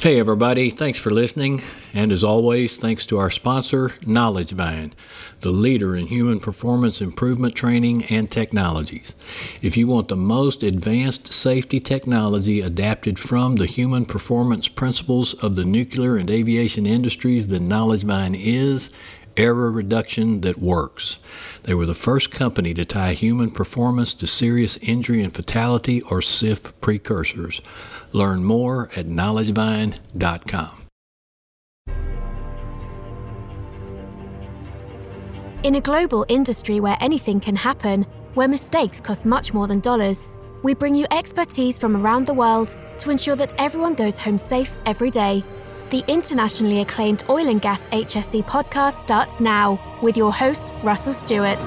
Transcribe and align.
Hey, 0.00 0.18
everybody, 0.18 0.70
thanks 0.70 0.98
for 0.98 1.10
listening. 1.10 1.60
And 1.92 2.10
as 2.10 2.24
always, 2.24 2.78
thanks 2.78 3.04
to 3.04 3.18
our 3.18 3.28
sponsor, 3.28 3.90
KnowledgeVine, 4.00 4.92
the 5.42 5.50
leader 5.50 5.94
in 5.94 6.06
human 6.06 6.40
performance 6.40 7.02
improvement 7.02 7.54
training 7.54 8.04
and 8.04 8.30
technologies. 8.30 9.14
If 9.60 9.76
you 9.76 9.86
want 9.86 10.08
the 10.08 10.16
most 10.16 10.62
advanced 10.62 11.34
safety 11.34 11.80
technology 11.80 12.62
adapted 12.62 13.18
from 13.18 13.56
the 13.56 13.66
human 13.66 14.06
performance 14.06 14.68
principles 14.68 15.34
of 15.34 15.54
the 15.54 15.66
nuclear 15.66 16.16
and 16.16 16.30
aviation 16.30 16.86
industries, 16.86 17.48
then 17.48 17.68
KnowledgeVine 17.68 18.40
is 18.42 18.88
error 19.40 19.70
reduction 19.70 20.42
that 20.42 20.58
works. 20.58 21.18
They 21.62 21.74
were 21.74 21.86
the 21.86 21.94
first 21.94 22.30
company 22.30 22.74
to 22.74 22.84
tie 22.84 23.14
human 23.14 23.50
performance 23.50 24.12
to 24.14 24.26
serious 24.26 24.76
injury 24.78 25.22
and 25.22 25.34
fatality 25.34 26.02
or 26.02 26.20
SIF 26.20 26.78
precursors. 26.80 27.62
Learn 28.12 28.44
more 28.44 28.90
at 28.96 29.06
knowledgevine.com. 29.06 30.76
In 35.62 35.74
a 35.74 35.80
global 35.80 36.24
industry 36.28 36.80
where 36.80 36.96
anything 37.00 37.40
can 37.40 37.56
happen, 37.56 38.06
where 38.34 38.48
mistakes 38.48 39.00
cost 39.00 39.26
much 39.26 39.52
more 39.52 39.66
than 39.66 39.80
dollars, 39.80 40.32
we 40.62 40.74
bring 40.74 40.94
you 40.94 41.06
expertise 41.10 41.78
from 41.78 41.96
around 41.96 42.26
the 42.26 42.34
world 42.34 42.76
to 42.98 43.10
ensure 43.10 43.36
that 43.36 43.54
everyone 43.58 43.94
goes 43.94 44.16
home 44.18 44.38
safe 44.38 44.76
every 44.86 45.10
day. 45.10 45.44
The 45.90 46.04
internationally 46.06 46.80
acclaimed 46.80 47.24
Oil 47.28 47.48
and 47.48 47.60
Gas 47.60 47.86
HSE 47.86 48.44
podcast 48.44 48.92
starts 48.92 49.40
now 49.40 49.98
with 50.00 50.16
your 50.16 50.32
host, 50.32 50.72
Russell 50.84 51.12
Stewart. 51.12 51.58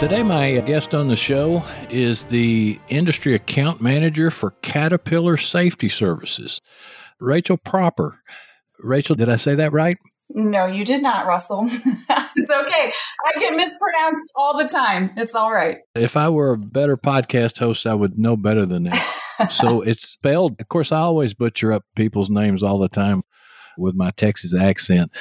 Today, 0.00 0.24
my 0.24 0.58
guest 0.66 0.96
on 0.96 1.06
the 1.06 1.14
show 1.14 1.62
is 1.90 2.24
the 2.24 2.80
industry 2.88 3.36
account 3.36 3.80
manager 3.80 4.32
for 4.32 4.50
Caterpillar 4.62 5.36
Safety 5.36 5.88
Services, 5.88 6.60
Rachel 7.20 7.56
Proper. 7.56 8.20
Rachel, 8.80 9.14
did 9.14 9.28
I 9.28 9.36
say 9.36 9.54
that 9.54 9.72
right? 9.72 9.96
No, 10.30 10.66
you 10.66 10.84
did 10.84 11.02
not, 11.02 11.24
Russell. 11.26 11.68
it's 12.36 12.50
okay. 12.50 12.92
I 13.26 13.38
get 13.38 13.54
mispronounced 13.54 14.32
all 14.34 14.58
the 14.58 14.66
time. 14.66 15.12
It's 15.16 15.36
all 15.36 15.52
right. 15.52 15.78
If 15.94 16.16
I 16.16 16.28
were 16.30 16.52
a 16.52 16.58
better 16.58 16.96
podcast 16.96 17.60
host, 17.60 17.86
I 17.86 17.94
would 17.94 18.18
know 18.18 18.36
better 18.36 18.66
than 18.66 18.82
that. 18.84 19.17
So 19.50 19.80
it's 19.82 20.08
spelled, 20.08 20.60
of 20.60 20.68
course, 20.68 20.92
I 20.92 21.00
always 21.00 21.34
butcher 21.34 21.72
up 21.72 21.84
people's 21.96 22.30
names 22.30 22.62
all 22.62 22.78
the 22.78 22.88
time 22.88 23.22
with 23.76 23.94
my 23.94 24.10
Texas 24.10 24.54
accent. 24.54 25.12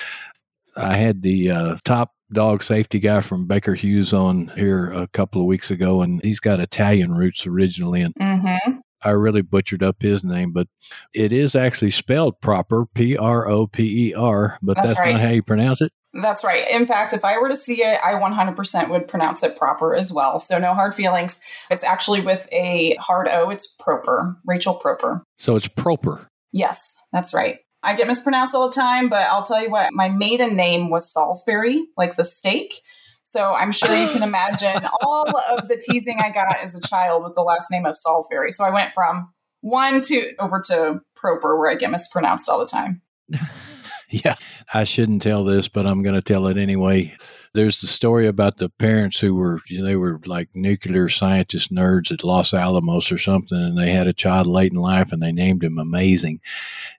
I 0.76 0.98
had 0.98 1.22
the 1.22 1.52
uh, 1.52 1.76
top 1.84 2.14
dog 2.32 2.62
safety 2.62 3.00
guy 3.00 3.22
from 3.22 3.48
Baker 3.48 3.74
Hughes 3.74 4.14
on 4.14 4.52
here 4.56 4.92
a 4.92 5.08
couple 5.08 5.42
of 5.42 5.48
weeks 5.48 5.72
ago, 5.72 6.02
and 6.02 6.22
he's 6.24 6.40
got 6.40 6.60
Italian 6.60 7.14
roots 7.14 7.48
originally. 7.48 8.02
And 8.02 8.14
mm-hmm. 8.16 8.80
I 9.04 9.10
really 9.12 9.42
butchered 9.42 9.84
up 9.84 10.02
his 10.02 10.24
name, 10.24 10.52
but 10.52 10.68
it 11.14 11.32
is 11.32 11.56
actually 11.56 11.92
spelled 11.92 12.42
proper 12.42 12.86
P 12.86 13.16
R 13.16 13.48
O 13.48 13.68
P 13.68 14.10
E 14.10 14.14
R, 14.14 14.58
but 14.62 14.76
that's, 14.76 14.90
that's 14.90 15.00
right. 15.00 15.14
not 15.14 15.22
how 15.22 15.30
you 15.30 15.44
pronounce 15.44 15.82
it. 15.82 15.92
That's 16.14 16.44
right. 16.44 16.68
In 16.70 16.88
fact, 16.88 17.14
if 17.14 17.24
I 17.26 17.38
were 17.38 17.50
to 17.50 17.56
see 17.56 17.84
it, 17.84 18.00
I 18.04 18.14
100% 18.14 18.90
would 18.90 19.08
pronounce 19.08 19.44
it 19.44 19.58
proper 19.58 19.94
as 19.96 20.12
well. 20.12 20.40
So 20.40 20.58
no 20.58 20.74
hard 20.74 20.96
feelings. 20.96 21.42
It's 21.70 21.84
actually 21.84 22.22
with 22.22 22.48
a 22.52 22.96
hard 23.00 23.28
O. 23.28 23.50
It's 23.50 23.68
proper. 23.68 24.38
Rachel 24.46 24.74
Proper. 24.74 25.24
So 25.38 25.56
it's 25.56 25.68
proper. 25.68 26.28
Yes, 26.52 26.98
that's 27.12 27.34
right. 27.34 27.60
I 27.84 27.96
get 27.96 28.08
mispronounced 28.08 28.56
all 28.56 28.70
the 28.70 28.76
time, 28.76 29.10
but 29.10 29.28
I'll 29.28 29.44
tell 29.44 29.62
you 29.62 29.70
what, 29.70 29.94
my 29.94 30.10
maiden 30.10 30.56
name 30.56 30.90
was 30.90 31.12
Salisbury, 31.12 31.86
like 31.96 32.16
the 32.16 32.24
steak. 32.24 32.82
So 33.24 33.54
I'm 33.54 33.72
sure 33.72 33.96
you 33.96 34.10
can 34.10 34.24
imagine 34.24 34.88
all 35.02 35.28
of 35.50 35.68
the 35.68 35.78
teasing 35.78 36.20
I 36.20 36.32
got 36.32 36.60
as 36.62 36.76
a 36.76 36.82
child 36.88 37.24
with 37.24 37.36
the 37.36 37.42
last 37.42 37.70
name 37.70 37.86
of 37.86 37.98
Salisbury. 37.98 38.52
So 38.52 38.64
I 38.64 38.72
went 38.72 38.94
from 38.94 39.32
one 39.62 40.02
to 40.02 40.34
over 40.40 40.62
to 40.68 41.02
Proper, 41.16 41.58
where 41.58 41.70
I 41.70 41.76
get 41.76 41.92
mispronounced 41.92 42.50
all 42.50 42.60
the 42.60 42.66
time. 42.66 43.02
yeah, 44.10 44.36
I 44.74 44.86
shouldn't 44.86 45.22
tell 45.22 45.44
this, 45.44 45.68
but 45.68 45.86
I'm 45.86 46.02
going 46.02 46.16
to 46.16 46.22
tell 46.22 46.48
it 46.48 46.58
anyway. 46.58 47.16
There's 47.54 47.82
the 47.82 47.88
story 47.88 48.28
about 48.28 48.58
the 48.58 48.70
parents 48.70 49.20
who 49.20 49.36
were, 49.36 49.60
you 49.68 49.80
know, 49.80 49.86
they 49.86 49.96
were 49.96 50.22
like 50.26 50.50
nuclear 50.54 51.10
scientist 51.10 51.74
nerds 51.74 52.12
at 52.12 52.24
Los 52.24 52.54
Alamos 52.54 53.12
or 53.12 53.18
something, 53.18 53.58
and 53.58 53.78
they 53.78 53.92
had 53.92 54.08
a 54.08 54.14
child 54.14 54.48
late 54.48 54.72
in 54.72 54.78
life 54.78 55.12
and 55.12 55.22
they 55.22 55.32
named 55.32 55.64
him 55.64 55.78
Amazing. 55.78 56.40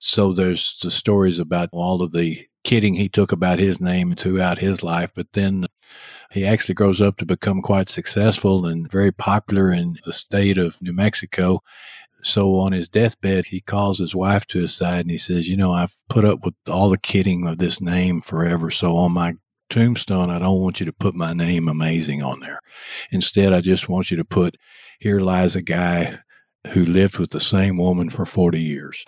So 0.01 0.33
there's 0.33 0.79
the 0.81 0.91
stories 0.91 1.39
about 1.39 1.71
all 1.73 2.03
of 2.03 2.13
the 2.13 2.47
kidding 2.65 2.95
he 2.95 3.09
took 3.09 3.33
about 3.33 3.59
his 3.59 3.81
name 3.81 4.15
throughout 4.15 4.59
his 4.59 4.83
life, 4.83 5.11
but 5.15 5.29
then 5.33 5.67
he 6.31 6.45
actually 6.45 6.75
grows 6.75 7.01
up 7.01 7.17
to 7.17 7.25
become 7.25 7.63
quite 7.63 7.89
successful 7.89 8.67
and 8.67 8.91
very 8.91 9.13
popular 9.13 9.73
in 9.73 9.97
the 10.05 10.13
state 10.13 10.59
of 10.59 10.81
New 10.83 10.93
Mexico. 10.93 11.61
So 12.23 12.59
on 12.59 12.73
his 12.73 12.89
deathbed, 12.89 13.47
he 13.47 13.61
calls 13.61 13.99
his 13.99 14.15
wife 14.15 14.47
to 14.47 14.61
his 14.61 14.75
side 14.75 15.01
and 15.01 15.11
he 15.11 15.19
says, 15.19 15.49
You 15.49 15.57
know, 15.57 15.73
I've 15.73 15.95
put 16.09 16.25
up 16.25 16.45
with 16.45 16.55
all 16.69 16.91
the 16.91 16.99
kidding 16.99 17.47
of 17.47 17.59
this 17.59 17.81
name 17.81 18.21
forever. 18.21 18.71
So 18.71 18.97
on 18.97 19.13
my 19.13 19.35
tombstone, 19.71 20.31
I 20.31 20.39
don't 20.39 20.61
want 20.61 20.81
you 20.81 20.87
to 20.87 20.93
put 20.93 21.15
my 21.15 21.33
name 21.33 21.69
amazing 21.69 22.23
on 22.23 22.41
there. 22.41 22.61
Instead, 23.11 23.53
I 23.53 23.61
just 23.61 23.89
want 23.89 24.11
you 24.11 24.17
to 24.17 24.25
put, 24.25 24.57
Here 24.99 25.21
lies 25.21 25.55
a 25.55 25.63
guy 25.63 26.19
who 26.69 26.85
lived 26.85 27.19
with 27.19 27.31
the 27.31 27.41
same 27.41 27.79
woman 27.79 28.11
for 28.11 28.27
40 28.27 28.61
years. 28.61 29.05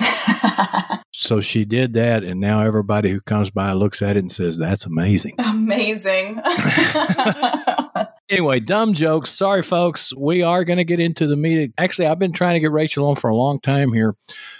so 1.13 1.41
she 1.41 1.65
did 1.65 1.95
that. 1.95 2.23
And 2.23 2.41
now 2.41 2.61
everybody 2.61 3.11
who 3.11 3.21
comes 3.21 3.51
by 3.51 3.73
looks 3.73 4.03
at 4.03 4.17
it 4.17 4.21
and 4.21 4.33
says, 4.33 4.57
That's 4.57 4.87
amazing. 4.87 5.35
Amazing. 5.39 6.41
Anyway, 8.31 8.61
dumb 8.61 8.95
jokes. 8.95 9.29
Sorry, 9.29 9.61
folks. 9.61 10.15
We 10.15 10.41
are 10.41 10.63
going 10.63 10.77
to 10.77 10.85
get 10.85 11.01
into 11.01 11.27
the 11.27 11.35
meeting. 11.35 11.73
Actually, 11.77 12.07
I've 12.07 12.21
been 12.21 12.33
trying 12.33 12.55
to 12.55 12.61
get 12.61 12.71
Rachel 12.71 13.09
on 13.09 13.17
for 13.17 13.29
a 13.29 13.35
long 13.35 13.59
time 13.59 13.93
here. 13.93 14.15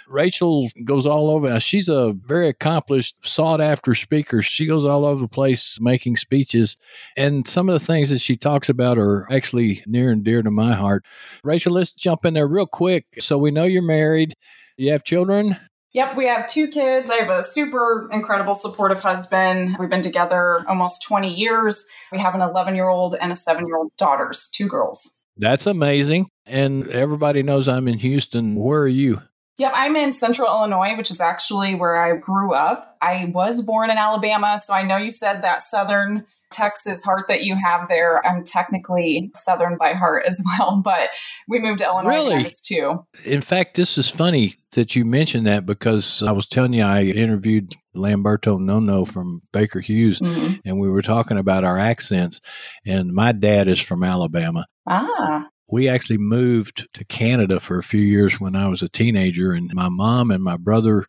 Rachel 0.09 0.69
goes 0.83 1.05
all 1.05 1.29
over. 1.29 1.47
Now, 1.47 1.59
she's 1.59 1.87
a 1.87 2.11
very 2.11 2.49
accomplished, 2.49 3.15
sought 3.23 3.61
after 3.61 3.95
speaker. 3.95 4.41
She 4.41 4.65
goes 4.65 4.83
all 4.83 5.05
over 5.05 5.21
the 5.21 5.29
place 5.29 5.79
making 5.79 6.17
speeches. 6.17 6.75
And 7.15 7.47
some 7.47 7.69
of 7.69 7.79
the 7.79 7.85
things 7.85 8.09
that 8.09 8.19
she 8.19 8.35
talks 8.35 8.67
about 8.67 8.97
are 8.97 9.25
actually 9.31 9.85
near 9.87 10.11
and 10.11 10.21
dear 10.21 10.41
to 10.41 10.51
my 10.51 10.73
heart. 10.73 11.05
Rachel, 11.41 11.71
let's 11.71 11.93
jump 11.93 12.25
in 12.25 12.33
there 12.33 12.47
real 12.47 12.67
quick. 12.67 13.05
So 13.19 13.37
we 13.37 13.51
know 13.51 13.63
you're 13.63 13.81
married. 13.81 14.35
You 14.75 14.91
have 14.91 15.05
children? 15.05 15.55
Yep, 15.93 16.15
we 16.15 16.25
have 16.27 16.47
two 16.47 16.69
kids. 16.69 17.09
I 17.09 17.15
have 17.15 17.29
a 17.29 17.43
super 17.43 18.09
incredible, 18.13 18.55
supportive 18.55 19.01
husband. 19.01 19.75
We've 19.77 19.89
been 19.89 20.01
together 20.01 20.63
almost 20.67 21.03
20 21.03 21.33
years. 21.33 21.85
We 22.13 22.19
have 22.19 22.33
an 22.33 22.41
11 22.41 22.75
year 22.75 22.87
old 22.87 23.15
and 23.19 23.31
a 23.31 23.35
seven 23.35 23.67
year 23.67 23.75
old 23.75 23.91
daughters, 23.97 24.49
two 24.53 24.67
girls. 24.67 25.21
That's 25.35 25.65
amazing. 25.67 26.27
And 26.45 26.87
everybody 26.87 27.43
knows 27.43 27.67
I'm 27.67 27.89
in 27.89 27.99
Houston. 27.99 28.55
Where 28.55 28.81
are 28.81 28.87
you? 28.87 29.21
Yep, 29.57 29.73
I'm 29.75 29.95
in 29.95 30.11
central 30.13 30.47
Illinois, 30.47 30.95
which 30.95 31.11
is 31.11 31.19
actually 31.19 31.75
where 31.75 32.01
I 32.01 32.15
grew 32.15 32.53
up. 32.53 32.97
I 33.01 33.29
was 33.33 33.61
born 33.61 33.91
in 33.91 33.97
Alabama, 33.97 34.57
so 34.57 34.73
I 34.73 34.83
know 34.83 34.97
you 34.97 35.11
said 35.11 35.43
that 35.43 35.61
southern 35.61 36.25
Texas 36.51 37.03
heart 37.03 37.27
that 37.27 37.43
you 37.43 37.55
have 37.55 37.87
there. 37.87 38.25
I'm 38.25 38.43
technically 38.43 39.31
Southern 39.35 39.77
by 39.77 39.93
heart 39.93 40.25
as 40.27 40.43
well, 40.59 40.81
but 40.83 41.09
we 41.47 41.59
moved 41.59 41.79
to 41.79 41.85
Illinois 41.85 42.09
really? 42.09 42.47
too. 42.63 43.05
In 43.25 43.41
fact, 43.41 43.75
this 43.75 43.97
is 43.97 44.09
funny 44.09 44.55
that 44.71 44.95
you 44.95 45.05
mentioned 45.05 45.47
that 45.47 45.65
because 45.65 46.23
I 46.23 46.31
was 46.31 46.47
telling 46.47 46.73
you 46.73 46.83
I 46.83 47.03
interviewed 47.03 47.73
Lamberto 47.95 48.57
Nono 48.57 49.05
from 49.05 49.41
Baker 49.51 49.79
Hughes, 49.79 50.19
mm-hmm. 50.19 50.55
and 50.65 50.79
we 50.79 50.89
were 50.89 51.01
talking 51.01 51.37
about 51.37 51.63
our 51.63 51.77
accents. 51.77 52.39
And 52.85 53.13
my 53.13 53.31
dad 53.31 53.67
is 53.67 53.79
from 53.79 54.03
Alabama. 54.03 54.65
Ah. 54.87 55.47
We 55.71 55.87
actually 55.87 56.17
moved 56.17 56.87
to 56.93 57.05
Canada 57.05 57.59
for 57.59 57.77
a 57.77 57.83
few 57.83 58.01
years 58.01 58.41
when 58.41 58.55
I 58.55 58.67
was 58.67 58.81
a 58.81 58.89
teenager, 58.89 59.53
and 59.53 59.71
my 59.73 59.89
mom 59.89 60.31
and 60.31 60.43
my 60.43 60.57
brother 60.57 61.05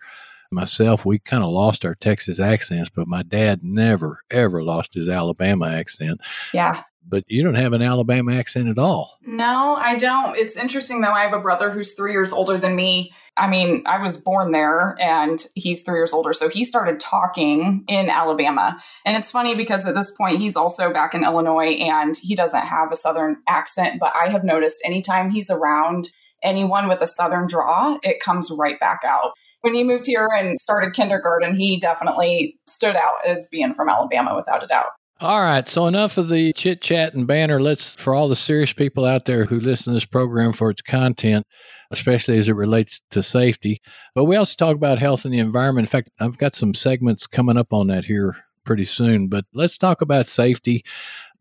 myself, 0.53 1.05
we 1.05 1.19
kind 1.19 1.43
of 1.43 1.51
lost 1.51 1.85
our 1.85 1.95
Texas 1.95 2.41
accents, 2.41 2.89
but 2.89 3.09
my 3.09 3.23
dad 3.23 3.61
never, 3.63 4.21
ever 4.31 4.63
lost 4.63 4.95
his 4.95 5.09
Alabama 5.09 5.69
accent. 5.69 6.21
Yeah. 6.53 6.83
But 7.07 7.25
you 7.27 7.43
don't 7.43 7.55
have 7.55 7.73
an 7.73 7.83
Alabama 7.83 8.35
accent 8.35 8.69
at 8.69 8.79
all. 8.79 9.19
No, 9.23 9.75
I 9.75 9.97
don't. 9.97 10.37
It's 10.37 10.57
interesting 10.57 11.01
though. 11.01 11.11
I 11.11 11.23
have 11.23 11.33
a 11.33 11.41
brother 11.41 11.71
who's 11.71 11.95
three 11.95 12.13
years 12.13 12.33
older 12.33 12.59
than 12.59 12.77
me. 12.77 13.13
I 13.37 13.49
mean, 13.49 13.83
I 13.87 13.99
was 13.99 14.19
born 14.19 14.53
there 14.53 14.95
and 15.01 15.43
he's 15.55 15.83
three 15.83 15.99
years 15.99 16.13
older. 16.13 16.33
So 16.33 16.49
he 16.49 16.65
started 16.65 17.01
talking 17.01 17.85
in 17.89 18.11
Alabama. 18.11 18.81
And 19.07 19.17
it's 19.17 19.31
funny 19.31 19.55
because 19.55 19.87
at 19.87 19.95
this 19.95 20.11
point, 20.11 20.39
he's 20.39 20.55
also 20.55 20.93
back 20.93 21.15
in 21.15 21.25
Illinois 21.25 21.73
and 21.73 22.15
he 22.23 22.37
doesn't 22.37 22.67
have 22.67 22.93
a 22.93 22.97
Southern 22.97 23.39
accent. 23.49 23.99
But 23.99 24.13
I 24.15 24.29
have 24.29 24.45
noticed 24.45 24.83
anytime 24.85 25.31
he's 25.31 25.51
around 25.51 26.11
anyone 26.43 26.89
with 26.89 27.01
a 27.01 27.07
Southern 27.07 27.47
draw, 27.47 27.99
it 28.03 28.21
comes 28.21 28.51
right 28.57 28.79
back 28.79 29.01
out 29.05 29.33
when 29.63 29.75
he 29.75 29.83
moved 29.83 30.07
here 30.07 30.29
and 30.37 30.61
started 30.61 30.93
kindergarten, 30.93 31.57
he 31.57 31.79
definitely 31.79 32.59
stood 32.67 32.97
out 32.97 33.27
as 33.27 33.49
being 33.51 33.73
from 33.73 33.89
Alabama 33.89 34.35
without 34.37 34.63
a 34.63 34.67
doubt. 34.67 34.87
All 35.21 35.41
right, 35.41 35.69
so 35.69 35.87
enough 35.87 36.19
of 36.19 36.29
the 36.29 36.53
chit 36.53 36.81
chat 36.81 37.15
and 37.15 37.29
banner. 37.29 37.61
Let's, 37.61 37.95
for 37.95 38.13
all 38.13 38.29
the 38.29 38.35
serious 38.35 38.73
people 38.73 39.05
out 39.05 39.25
there 39.25 39.45
who 39.45 39.61
listen 39.61 39.93
to 39.93 39.97
this 39.97 40.05
program 40.05 40.53
for 40.53 40.69
its 40.69 40.83
content, 40.83 41.47
especially 41.93 42.39
as 42.39 42.49
it 42.49 42.55
relates 42.55 43.03
to 43.13 43.23
safety. 43.23 43.81
But 44.17 44.25
we 44.25 44.35
also 44.35 44.57
talk 44.57 44.75
about 44.75 44.99
health 44.99 45.25
and 45.25 45.33
the 45.33 45.39
environment. 45.39 45.87
In 45.87 45.91
fact, 45.91 46.11
I've 46.19 46.39
got 46.39 46.57
some 46.57 46.75
segments 46.75 47.29
coming 47.29 47.57
up 47.57 47.73
on 47.73 47.87
that 47.87 48.07
here 48.07 48.35
pretty 48.65 48.85
soon. 48.85 49.29
But 49.29 49.45
let's 49.55 49.79
talk 49.79 50.03
about 50.03 50.27
safety. 50.27 50.85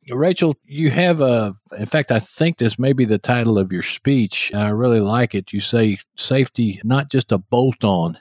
Rachel, 0.09 0.56
you 0.65 0.89
have 0.89 1.21
a, 1.21 1.53
in 1.77 1.86
fact, 1.86 2.12
I 2.12 2.19
think 2.19 2.57
this 2.57 2.80
may 2.80 2.94
be 2.94 3.06
the 3.06 3.19
title 3.19 3.57
of 3.57 3.71
your 3.71 3.83
speech. 3.83 4.51
I 4.53 4.69
really 4.69 5.00
like 5.00 5.36
it. 5.36 5.53
You 5.53 5.59
say 5.59 6.00
safety, 6.18 6.81
not 6.83 7.09
just 7.09 7.31
a 7.31 7.38
bolt 7.38 7.83
on. 7.83 8.18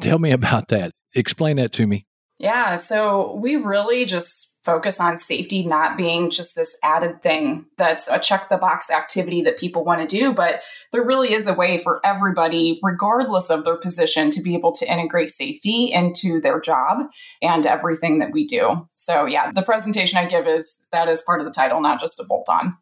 Tell 0.00 0.18
me 0.18 0.32
about 0.32 0.68
that. 0.68 0.92
Explain 1.14 1.56
that 1.56 1.72
to 1.74 1.86
me. 1.86 2.06
Yeah, 2.38 2.76
so 2.76 3.34
we 3.34 3.56
really 3.56 4.04
just 4.04 4.57
focus 4.68 5.00
on 5.00 5.16
safety 5.16 5.64
not 5.64 5.96
being 5.96 6.28
just 6.28 6.54
this 6.54 6.78
added 6.84 7.22
thing 7.22 7.64
that's 7.78 8.06
a 8.10 8.18
check 8.18 8.50
the 8.50 8.58
box 8.58 8.90
activity 8.90 9.40
that 9.40 9.58
people 9.58 9.82
want 9.82 9.98
to 9.98 10.06
do, 10.06 10.34
but 10.34 10.60
there 10.92 11.02
really 11.02 11.32
is 11.32 11.46
a 11.46 11.54
way 11.54 11.78
for 11.78 12.02
everybody, 12.04 12.78
regardless 12.82 13.48
of 13.48 13.64
their 13.64 13.78
position, 13.78 14.30
to 14.30 14.42
be 14.42 14.54
able 14.54 14.72
to 14.72 14.92
integrate 14.92 15.30
safety 15.30 15.90
into 15.90 16.38
their 16.38 16.60
job 16.60 17.06
and 17.40 17.64
everything 17.64 18.18
that 18.18 18.30
we 18.30 18.46
do. 18.46 18.86
So, 18.96 19.24
yeah, 19.24 19.50
the 19.52 19.62
presentation 19.62 20.18
I 20.18 20.26
give 20.26 20.46
is 20.46 20.84
that 20.92 21.08
is 21.08 21.22
part 21.22 21.40
of 21.40 21.46
the 21.46 21.52
title, 21.52 21.80
not 21.80 21.98
just 21.98 22.20
a 22.20 22.24
bolt 22.28 22.46
on. 22.50 22.76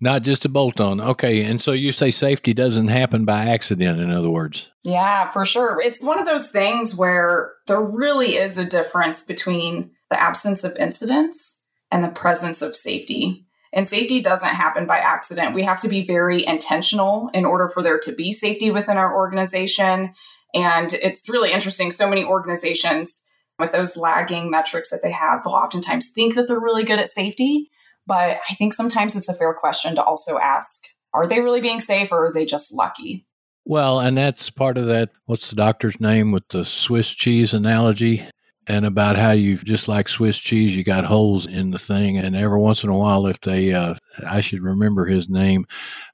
Not 0.00 0.22
just 0.22 0.44
a 0.44 0.48
bolt 0.48 0.80
on. 0.80 1.00
Okay. 1.00 1.42
And 1.42 1.60
so 1.60 1.72
you 1.72 1.90
say 1.90 2.12
safety 2.12 2.54
doesn't 2.54 2.88
happen 2.88 3.24
by 3.24 3.46
accident, 3.46 4.00
in 4.00 4.12
other 4.12 4.30
words. 4.30 4.70
Yeah, 4.84 5.30
for 5.30 5.44
sure. 5.44 5.80
It's 5.82 6.00
one 6.00 6.20
of 6.20 6.26
those 6.26 6.48
things 6.48 6.94
where 6.94 7.54
there 7.66 7.80
really 7.80 8.36
is 8.36 8.56
a 8.56 8.64
difference 8.64 9.24
between 9.24 9.90
the 10.14 10.22
absence 10.22 10.64
of 10.64 10.76
incidents 10.76 11.62
and 11.90 12.02
the 12.02 12.08
presence 12.08 12.62
of 12.62 12.76
safety. 12.76 13.46
And 13.72 13.86
safety 13.86 14.20
doesn't 14.20 14.54
happen 14.54 14.86
by 14.86 14.98
accident. 14.98 15.54
We 15.54 15.64
have 15.64 15.80
to 15.80 15.88
be 15.88 16.06
very 16.06 16.46
intentional 16.46 17.30
in 17.34 17.44
order 17.44 17.68
for 17.68 17.82
there 17.82 17.98
to 17.98 18.14
be 18.14 18.30
safety 18.30 18.70
within 18.70 18.96
our 18.96 19.14
organization. 19.14 20.14
And 20.54 20.92
it's 20.94 21.28
really 21.28 21.52
interesting. 21.52 21.90
So 21.90 22.08
many 22.08 22.24
organizations 22.24 23.26
with 23.58 23.72
those 23.72 23.96
lagging 23.96 24.50
metrics 24.50 24.90
that 24.90 25.00
they 25.02 25.12
have, 25.12 25.42
they'll 25.42 25.52
oftentimes 25.52 26.08
think 26.08 26.34
that 26.34 26.46
they're 26.48 26.60
really 26.60 26.84
good 26.84 26.98
at 26.98 27.08
safety 27.08 27.70
but 28.06 28.38
I 28.48 28.54
think 28.54 28.74
sometimes 28.74 29.16
it's 29.16 29.28
a 29.28 29.34
fair 29.34 29.54
question 29.54 29.94
to 29.96 30.02
also 30.02 30.38
ask 30.38 30.84
are 31.12 31.26
they 31.26 31.40
really 31.40 31.60
being 31.60 31.80
safe 31.80 32.10
or 32.10 32.26
are 32.26 32.32
they 32.32 32.44
just 32.44 32.72
lucky? 32.72 33.24
Well, 33.64 34.00
and 34.00 34.18
that's 34.18 34.50
part 34.50 34.76
of 34.76 34.86
that. 34.86 35.10
What's 35.26 35.48
the 35.48 35.56
doctor's 35.56 36.00
name 36.00 36.32
with 36.32 36.48
the 36.48 36.64
Swiss 36.64 37.10
cheese 37.10 37.54
analogy? 37.54 38.26
And 38.66 38.86
about 38.86 39.16
how 39.16 39.32
you 39.32 39.58
just 39.58 39.88
like 39.88 40.08
Swiss 40.08 40.38
cheese, 40.38 40.74
you 40.74 40.84
got 40.84 41.04
holes 41.04 41.46
in 41.46 41.70
the 41.70 41.78
thing. 41.78 42.16
And 42.16 42.34
every 42.34 42.58
once 42.58 42.82
in 42.82 42.88
a 42.88 42.96
while, 42.96 43.26
if 43.26 43.38
they, 43.40 43.74
uh, 43.74 43.94
I 44.26 44.40
should 44.40 44.62
remember 44.62 45.04
his 45.04 45.28
name, 45.28 45.66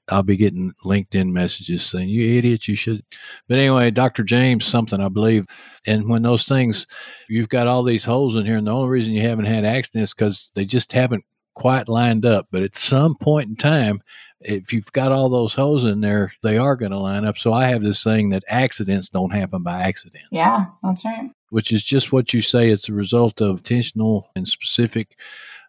I'll 0.08 0.25
be 0.25 0.37
getting 0.37 0.73
LinkedIn 0.85 1.31
messages 1.31 1.85
saying, 1.85 2.08
you 2.08 2.37
idiot, 2.37 2.67
you 2.67 2.75
should. 2.75 3.05
But 3.49 3.58
anyway, 3.58 3.93
Dr. 3.93 4.25
James, 4.25 4.64
something 4.64 5.00
I 5.00 5.08
believe. 5.08 5.47
And 5.87 6.08
when 6.08 6.23
those 6.23 6.44
things, 6.44 6.87
you've 7.29 7.49
got 7.49 7.69
all 7.69 7.85
these 7.85 8.05
holes 8.05 8.35
in 8.35 8.44
here, 8.44 8.56
and 8.56 8.67
the 8.67 8.73
only 8.73 8.91
reason 8.91 9.12
you 9.12 9.23
haven't 9.23 9.44
had 9.44 9.64
accidents 9.64 10.12
because 10.12 10.50
they 10.55 10.64
just 10.64 10.93
haven't 10.93 11.25
quite 11.55 11.88
lined 11.88 12.25
up, 12.25 12.49
but 12.50 12.62
at 12.62 12.76
some 12.76 13.14
point 13.17 13.49
in 13.49 13.56
time, 13.56 14.03
if 14.41 14.73
you've 14.73 14.91
got 14.93 15.12
all 15.12 15.29
those 15.29 15.55
holes 15.55 15.85
in 15.85 16.00
there, 16.00 16.32
they 16.43 16.56
are 16.56 16.76
going 16.76 16.93
to 16.93 16.99
line 16.99 17.26
up. 17.26 17.37
So 17.37 17.53
I 17.53 17.67
have 17.67 17.82
this 17.82 18.00
saying 18.00 18.31
that 18.31 18.44
accidents 18.49 19.11
don't 19.11 19.32
happen 19.32 19.62
by 19.62 19.82
accident. 19.82 20.25
Yeah, 20.31 20.67
that's 20.82 21.05
right. 21.05 21.31
Which 21.50 21.73
is 21.73 21.82
just 21.82 22.12
what 22.12 22.32
you 22.32 22.41
say. 22.41 22.70
It's 22.70 22.88
a 22.88 22.94
result 22.94 23.41
of 23.41 23.58
intentional 23.58 24.31
and 24.35 24.49
specific 24.49 25.17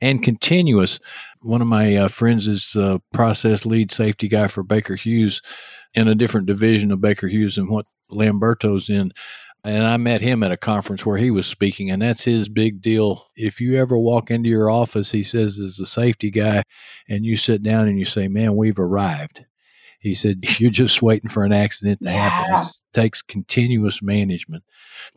and 0.02 0.24
continuous. 0.24 1.00
One 1.42 1.62
of 1.62 1.68
my 1.68 1.96
uh, 1.96 2.08
friends 2.08 2.48
is 2.48 2.76
a 2.76 3.02
process 3.14 3.66
lead 3.66 3.92
safety 3.92 4.28
guy 4.28 4.48
for 4.48 4.64
Baker 4.64 4.96
Hughes 4.96 5.42
in 5.94 6.08
a 6.08 6.16
different 6.16 6.48
division 6.48 6.92
of 6.92 7.02
Baker 7.02 7.28
Hughes 7.28 7.56
than 7.56 7.70
what 7.70 7.86
Lamberto's 8.10 8.90
in. 8.90 9.12
And 9.64 9.84
I 9.84 9.98
met 9.98 10.22
him 10.22 10.42
at 10.42 10.52
a 10.52 10.58
conference 10.58 11.06
where 11.06 11.18
he 11.18 11.30
was 11.30 11.46
speaking, 11.46 11.92
and 11.92 12.02
that's 12.02 12.24
his 12.24 12.50
big 12.50 12.82
deal. 12.82 13.28
If 13.36 13.62
you 13.62 13.78
ever 13.78 13.96
walk 13.96 14.32
into 14.32 14.50
your 14.50 14.72
office, 14.72 15.12
he 15.12 15.22
says, 15.22 15.60
as 15.60 15.78
a 15.80 15.86
safety 15.86 16.32
guy, 16.32 16.64
and 17.08 17.26
you 17.26 17.38
sit 17.38 17.62
down 17.62 17.88
and 17.88 18.00
you 18.00 18.06
say, 18.06 18.28
Man, 18.28 18.56
we've 18.56 18.80
arrived. 18.80 19.46
He 20.02 20.14
said, 20.14 20.44
You're 20.60 20.72
just 20.72 21.02
waiting 21.02 21.30
for 21.30 21.46
an 21.46 21.54
accident 21.54 22.00
to 22.00 22.06
yeah. 22.06 22.30
happen. 22.30 22.68
It 22.68 22.78
takes 22.94 23.22
continuous 23.22 24.02
management. 24.02 24.64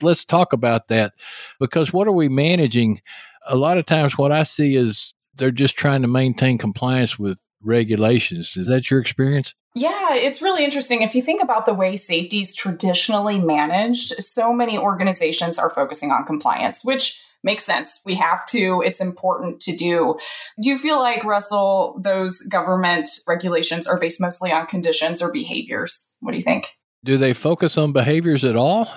Let's 0.00 0.24
talk 0.24 0.52
about 0.52 0.88
that 0.88 1.14
because 1.58 1.92
what 1.92 2.06
are 2.06 2.12
we 2.12 2.28
managing? 2.28 3.00
A 3.46 3.56
lot 3.56 3.76
of 3.76 3.84
times, 3.84 4.16
what 4.16 4.32
I 4.32 4.44
see 4.44 4.76
is 4.76 5.14
they're 5.34 5.50
just 5.50 5.76
trying 5.76 6.02
to 6.02 6.08
maintain 6.08 6.56
compliance 6.56 7.18
with 7.18 7.38
regulations. 7.62 8.56
Is 8.56 8.68
that 8.68 8.90
your 8.90 9.00
experience? 9.00 9.54
Yeah, 9.74 10.14
it's 10.14 10.40
really 10.40 10.64
interesting. 10.64 11.02
If 11.02 11.14
you 11.14 11.22
think 11.22 11.42
about 11.42 11.66
the 11.66 11.74
way 11.74 11.96
safety 11.96 12.40
is 12.40 12.54
traditionally 12.54 13.40
managed, 13.40 14.22
so 14.22 14.52
many 14.52 14.78
organizations 14.78 15.58
are 15.58 15.70
focusing 15.70 16.12
on 16.12 16.24
compliance, 16.24 16.84
which 16.84 17.20
makes 17.44 17.64
sense. 17.64 18.00
We 18.04 18.16
have 18.16 18.46
to, 18.50 18.82
it's 18.84 19.00
important 19.00 19.60
to 19.62 19.76
do. 19.76 20.16
Do 20.60 20.68
you 20.68 20.78
feel 20.78 20.98
like, 20.98 21.22
Russell, 21.24 22.00
those 22.02 22.40
government 22.42 23.08
regulations 23.28 23.86
are 23.86 24.00
based 24.00 24.20
mostly 24.20 24.50
on 24.50 24.66
conditions 24.66 25.22
or 25.22 25.30
behaviors? 25.30 26.16
What 26.20 26.32
do 26.32 26.38
you 26.38 26.42
think? 26.42 26.68
Do 27.04 27.18
they 27.18 27.34
focus 27.34 27.76
on 27.76 27.92
behaviors 27.92 28.44
at 28.44 28.56
all? 28.56 28.90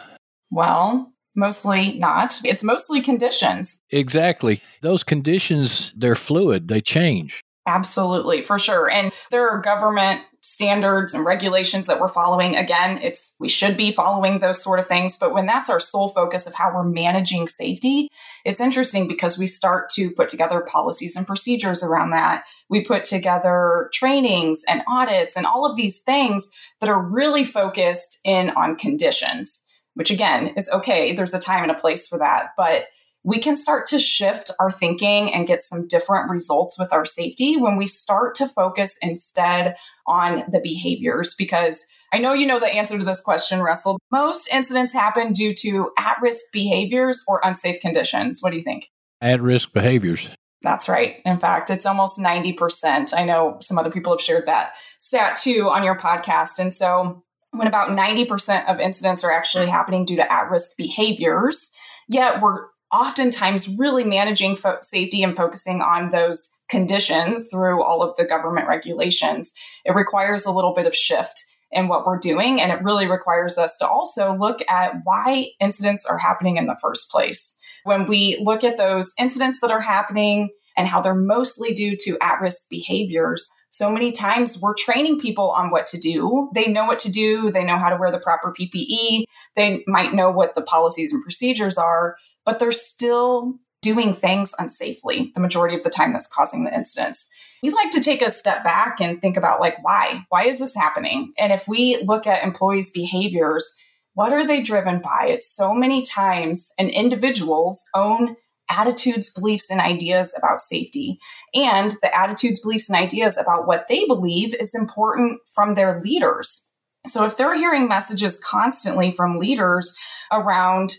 Well, 0.49 1.11
mostly 1.35 1.99
not. 1.99 2.39
It's 2.45 2.63
mostly 2.63 3.01
conditions. 3.01 3.79
Exactly. 3.91 4.61
Those 4.81 5.03
conditions, 5.03 5.91
they're 5.95 6.15
fluid, 6.15 6.69
they 6.69 6.81
change. 6.81 7.41
Absolutely, 7.67 8.41
for 8.41 8.57
sure. 8.57 8.89
And 8.89 9.11
there 9.29 9.49
are 9.49 9.59
government 9.59 10.21
standards 10.47 11.13
and 11.13 11.25
regulations 11.25 11.87
that 11.87 11.99
we're 11.99 12.07
following. 12.07 12.55
Again, 12.55 12.99
it's 13.03 13.35
we 13.37 13.49
should 13.49 13.75
be 13.75 13.91
following 13.91 14.39
those 14.39 14.63
sort 14.63 14.79
of 14.79 14.85
things, 14.85 15.17
but 15.17 15.33
when 15.33 15.45
that's 15.45 15.69
our 15.69 15.79
sole 15.79 16.07
focus 16.09 16.47
of 16.47 16.53
how 16.53 16.73
we're 16.73 16.85
managing 16.87 17.49
safety, 17.49 18.07
it's 18.45 18.61
interesting 18.61 19.09
because 19.09 19.37
we 19.37 19.45
start 19.45 19.89
to 19.89 20.09
put 20.11 20.29
together 20.29 20.61
policies 20.61 21.17
and 21.17 21.27
procedures 21.27 21.83
around 21.83 22.11
that. 22.11 22.45
We 22.69 22.85
put 22.85 23.03
together 23.03 23.89
trainings 23.91 24.63
and 24.69 24.83
audits 24.89 25.35
and 25.35 25.45
all 25.45 25.69
of 25.69 25.75
these 25.75 26.01
things 26.01 26.49
that 26.79 26.89
are 26.89 27.01
really 27.01 27.43
focused 27.43 28.21
in 28.23 28.51
on 28.51 28.77
conditions, 28.77 29.67
which 29.95 30.11
again 30.11 30.53
is 30.55 30.69
okay, 30.69 31.13
there's 31.13 31.33
a 31.33 31.41
time 31.41 31.63
and 31.63 31.71
a 31.71 31.79
place 31.79 32.07
for 32.07 32.19
that, 32.19 32.51
but 32.55 32.85
we 33.27 33.39
can 33.39 33.57
start 33.57 33.85
to 33.87 33.99
shift 33.99 34.51
our 34.57 34.71
thinking 34.71 35.33
and 35.33 35.45
get 35.45 35.61
some 35.61 35.85
different 35.85 36.29
results 36.29 36.79
with 36.79 36.93
our 36.93 37.03
safety 37.03 37.57
when 37.57 37.75
we 37.75 37.85
start 37.85 38.35
to 38.35 38.47
focus 38.47 38.97
instead 39.01 39.75
on 40.07 40.45
the 40.49 40.61
behaviors. 40.61 41.35
Because 41.35 41.85
I 42.13 42.19
know 42.19 42.31
you 42.31 42.47
know 42.47 42.57
the 42.57 42.73
answer 42.73 42.97
to 42.97 43.03
this 43.03 43.19
question, 43.19 43.59
Russell. 43.59 43.99
Most 44.13 44.47
incidents 44.53 44.93
happen 44.93 45.33
due 45.33 45.53
to 45.55 45.91
at 45.97 46.15
risk 46.21 46.53
behaviors 46.53 47.21
or 47.27 47.41
unsafe 47.43 47.81
conditions. 47.81 48.39
What 48.39 48.51
do 48.51 48.55
you 48.55 48.63
think? 48.63 48.91
At 49.19 49.41
risk 49.41 49.73
behaviors. 49.73 50.29
That's 50.61 50.87
right. 50.87 51.17
In 51.25 51.37
fact, 51.37 51.69
it's 51.69 51.85
almost 51.85 52.17
90%. 52.17 53.13
I 53.13 53.25
know 53.25 53.57
some 53.59 53.77
other 53.77 53.91
people 53.91 54.13
have 54.13 54.21
shared 54.21 54.45
that 54.45 54.71
stat 54.99 55.35
too 55.35 55.69
on 55.69 55.83
your 55.83 55.99
podcast. 55.99 56.59
And 56.59 56.73
so, 56.73 57.25
when 57.51 57.67
about 57.67 57.89
90% 57.89 58.69
of 58.69 58.79
incidents 58.79 59.25
are 59.25 59.33
actually 59.33 59.67
happening 59.67 60.05
due 60.05 60.15
to 60.15 60.31
at 60.31 60.49
risk 60.49 60.77
behaviors, 60.77 61.73
yet 62.07 62.41
we're 62.41 62.67
oftentimes 62.97 63.77
really 63.77 64.03
managing 64.03 64.55
fo- 64.55 64.79
safety 64.81 65.21
and 65.21 65.35
focusing 65.35 65.81
on 65.81 66.09
those 66.09 66.57
conditions 66.67 67.49
through 67.49 67.83
all 67.83 68.01
of 68.01 68.15
the 68.17 68.25
government 68.25 68.67
regulations, 68.67 69.53
it 69.85 69.93
requires 69.93 70.45
a 70.45 70.51
little 70.51 70.73
bit 70.73 70.87
of 70.87 70.95
shift 70.95 71.45
in 71.71 71.87
what 71.87 72.05
we're 72.05 72.17
doing. 72.17 72.59
And 72.59 72.71
it 72.71 72.83
really 72.83 73.07
requires 73.07 73.57
us 73.57 73.77
to 73.77 73.87
also 73.87 74.33
look 74.33 74.59
at 74.67 74.93
why 75.03 75.51
incidents 75.59 76.05
are 76.05 76.17
happening 76.17 76.57
in 76.57 76.65
the 76.65 76.77
first 76.81 77.11
place. 77.11 77.59
When 77.83 78.07
we 78.07 78.41
look 78.43 78.63
at 78.63 78.77
those 78.77 79.13
incidents 79.19 79.61
that 79.61 79.71
are 79.71 79.81
happening 79.81 80.49
and 80.75 80.87
how 80.87 81.01
they're 81.01 81.13
mostly 81.13 81.73
due 81.73 81.95
to 81.97 82.17
at 82.21 82.41
risk 82.41 82.69
behaviors, 82.69 83.47
so 83.69 83.91
many 83.91 84.11
times 84.11 84.59
we're 84.59 84.73
training 84.73 85.19
people 85.19 85.51
on 85.51 85.69
what 85.69 85.85
to 85.87 85.99
do. 85.99 86.49
They 86.55 86.67
know 86.67 86.85
what 86.85 86.99
to 86.99 87.11
do, 87.11 87.51
they 87.51 87.63
know 87.63 87.77
how 87.77 87.89
to 87.89 87.97
wear 87.97 88.11
the 88.11 88.19
proper 88.19 88.53
PPE, 88.57 89.25
they 89.55 89.83
might 89.87 90.13
know 90.13 90.31
what 90.31 90.55
the 90.55 90.61
policies 90.61 91.13
and 91.13 91.21
procedures 91.21 91.77
are 91.77 92.15
but 92.47 92.59
they're 92.59 92.71
still 92.71 93.59
doing 93.81 94.13
things 94.15 94.55
unsafely 94.59 95.31
the 95.33 95.39
majority 95.41 95.75
of 95.75 95.83
the 95.83 95.89
time 95.89 96.13
that's 96.13 96.33
causing 96.33 96.63
the 96.63 96.73
incidents. 96.73 97.29
We 97.61 97.71
like 97.71 97.91
to 97.91 98.01
take 98.01 98.21
a 98.21 98.31
step 98.31 98.63
back 98.63 99.01
and 99.01 99.21
think 99.21 99.35
about 99.35 99.59
like 99.59 99.83
why? 99.83 100.25
Why 100.29 100.45
is 100.45 100.59
this 100.59 100.73
happening? 100.73 101.33
And 101.37 101.51
if 101.51 101.67
we 101.67 102.01
look 102.03 102.25
at 102.25 102.43
employees' 102.43 102.89
behaviors, 102.89 103.75
what 104.13 104.31
are 104.31 104.47
they 104.47 104.61
driven 104.61 105.01
by? 105.01 105.27
It's 105.29 105.53
so 105.53 105.73
many 105.73 106.03
times 106.03 106.71
an 106.79 106.89
individual's 106.89 107.83
own 107.93 108.37
attitudes, 108.69 109.31
beliefs, 109.31 109.69
and 109.69 109.81
ideas 109.81 110.33
about 110.37 110.61
safety, 110.61 111.19
and 111.53 111.91
the 112.01 112.15
attitudes, 112.15 112.59
beliefs, 112.59 112.89
and 112.89 112.97
ideas 112.97 113.37
about 113.37 113.67
what 113.67 113.87
they 113.87 114.05
believe 114.05 114.53
is 114.53 114.73
important 114.73 115.39
from 115.53 115.75
their 115.75 115.99
leaders. 115.99 116.73
So 117.05 117.25
if 117.25 117.37
they're 117.37 117.55
hearing 117.55 117.87
messages 117.87 118.39
constantly 118.43 119.11
from 119.11 119.39
leaders 119.39 119.97
around 120.31 120.95